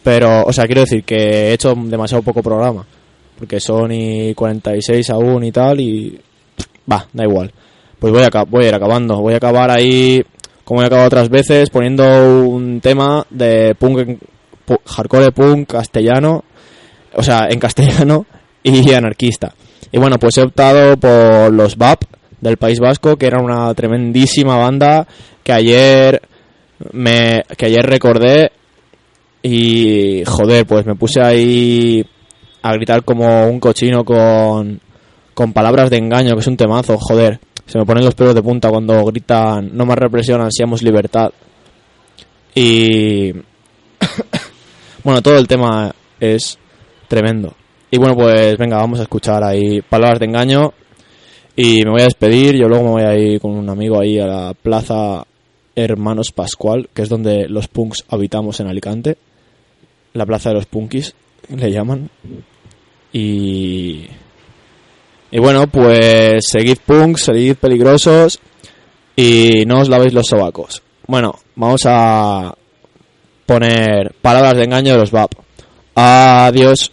pero, 0.03 0.45
o 0.45 0.53
sea, 0.55 0.65
quiero 0.65 0.81
decir 0.81 1.05
que 1.05 1.51
he 1.51 1.53
hecho 1.53 1.75
demasiado 1.75 2.23
poco 2.23 2.43
programa, 2.43 2.87
porque 3.39 3.61
son 3.61 3.93
y 3.93 4.33
46 4.33 5.11
aún 5.11 5.45
y 5.45 5.53
tal, 5.53 5.79
y 5.79 6.19
Va, 6.91 7.07
da 7.13 7.25
igual. 7.25 7.53
Pues 8.05 8.13
voy 8.13 8.23
a, 8.23 8.45
voy 8.45 8.67
a 8.67 8.69
ir 8.69 8.75
acabando. 8.75 9.19
Voy 9.19 9.33
a 9.33 9.39
acabar 9.39 9.71
ahí, 9.71 10.23
como 10.63 10.83
he 10.83 10.85
acabado 10.85 11.07
otras 11.07 11.31
veces, 11.31 11.71
poniendo 11.71 12.05
un 12.47 12.83
tema 12.83 13.27
de 13.31 13.75
punk, 13.77 14.19
hardcore 14.85 15.33
punk 15.33 15.73
castellano, 15.73 16.45
o 17.15 17.23
sea, 17.23 17.47
en 17.49 17.59
castellano 17.59 18.27
y 18.63 18.93
anarquista. 18.93 19.55
Y 19.91 19.99
bueno, 19.99 20.19
pues 20.19 20.37
he 20.37 20.43
optado 20.43 20.99
por 20.99 21.51
los 21.51 21.79
BAP 21.79 22.03
del 22.43 22.59
País 22.59 22.79
Vasco, 22.79 23.17
que 23.17 23.25
era 23.25 23.41
una 23.43 23.73
tremendísima 23.73 24.59
banda 24.59 25.07
que 25.43 25.55
ayer 25.55 26.21
me, 26.93 27.43
que 27.57 27.65
ayer 27.65 27.87
recordé 27.87 28.53
y 29.43 30.25
joder, 30.27 30.67
pues 30.67 30.85
me 30.85 30.95
puse 30.95 31.23
ahí 31.23 32.05
a 32.61 32.75
gritar 32.75 33.03
como 33.03 33.49
un 33.49 33.61
cochino 33.61 34.05
con 34.05 34.83
con 35.33 35.55
palabras 35.55 35.89
de 35.89 35.97
engaño, 35.97 36.35
que 36.35 36.41
es 36.41 36.47
un 36.47 36.59
temazo, 36.59 36.99
joder. 36.99 37.41
Se 37.67 37.79
me 37.79 37.87
ponen 37.87 38.05
los 38.05 38.15
pelos 38.15 38.35
de 38.35 38.43
punta 38.43 38.71
cuando 38.71 39.05
gritan 39.07 39.71
no 39.77 39.87
más 39.87 39.99
represión, 39.99 40.41
ansiamos 40.41 40.83
libertad. 40.83 41.31
Y 42.55 43.33
bueno, 45.05 45.23
todo 45.23 45.39
el 45.39 45.49
tema 45.49 45.95
es 46.21 46.59
tremendo. 47.09 47.55
Y 47.91 47.99
bueno, 47.99 48.15
pues 48.15 48.57
venga, 48.59 48.77
vamos 48.77 49.01
a 49.01 49.05
escuchar 49.05 49.43
ahí 49.45 49.81
palabras 49.83 50.21
de 50.21 50.27
engaño 50.27 50.73
y 51.57 51.85
me 51.85 51.91
voy 51.91 52.01
a 52.01 52.05
despedir, 52.05 52.57
yo 52.57 52.69
luego 52.69 52.85
me 52.85 52.91
voy 52.91 53.03
a 53.03 53.17
ir 53.17 53.41
con 53.41 53.53
un 53.53 53.69
amigo 53.71 54.01
ahí 54.01 54.19
a 54.19 54.27
la 54.27 54.55
plaza 54.55 55.25
Hermanos 55.77 56.33
Pascual, 56.33 56.89
que 56.93 57.03
es 57.03 57.09
donde 57.09 57.49
los 57.49 57.69
punks 57.69 58.05
habitamos 58.09 58.61
en 58.61 58.69
Alicante. 58.69 59.17
La 60.13 60.27
plaza 60.27 60.51
de 60.51 60.57
los 60.57 60.67
punkis, 60.67 61.15
le 61.49 61.71
llaman. 61.71 62.11
Y 63.13 64.07
y 65.35 65.41
bueno, 65.41 65.67
pues 65.67 66.47
seguid 66.47 66.79
punks, 66.87 67.25
seguid 67.25 67.57
peligrosos 67.57 68.39
y 69.17 69.65
no 69.67 69.81
os 69.81 69.89
lavéis 69.89 70.13
los 70.13 70.29
sobacos. 70.29 70.81
Bueno, 71.09 71.35
vamos 71.57 71.81
a 71.87 72.55
poner 73.45 74.15
palabras 74.23 74.55
de 74.55 74.63
engaño 74.63 74.93
de 74.93 75.01
los 75.01 75.11
VAP. 75.11 75.33
Adiós. 75.97 76.93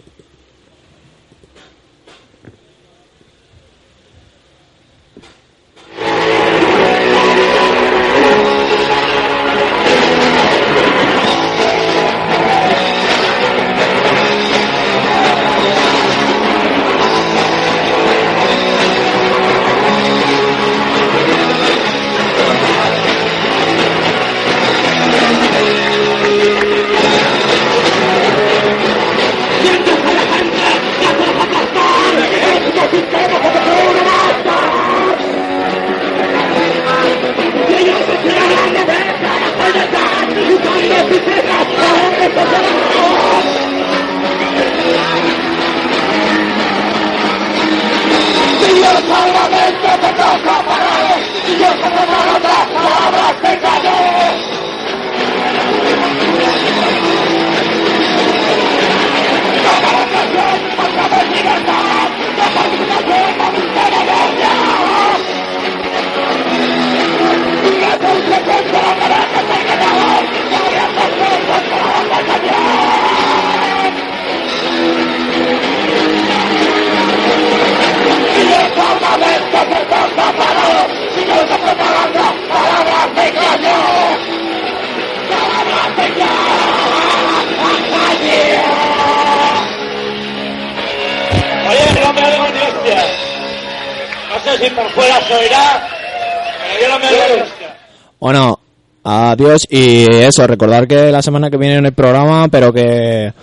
Adiós 99.41 99.67
y 99.69 100.05
eso, 100.05 100.45
recordar 100.45 100.87
que 100.87 101.11
la 101.11 101.21
semana 101.21 101.49
que 101.49 101.57
viene 101.57 101.77
en 101.77 101.85
el 101.85 101.93
programa, 101.93 102.47
pero 102.47 102.71
que 102.71 103.33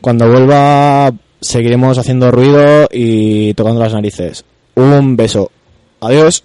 cuando 0.00 0.28
vuelva 0.28 1.12
seguiremos 1.40 1.98
haciendo 1.98 2.30
ruido 2.30 2.88
y 2.90 3.52
tocando 3.54 3.80
las 3.80 3.92
narices. 3.92 4.44
Un 4.74 5.16
beso. 5.16 5.50
Adiós. 6.00 6.44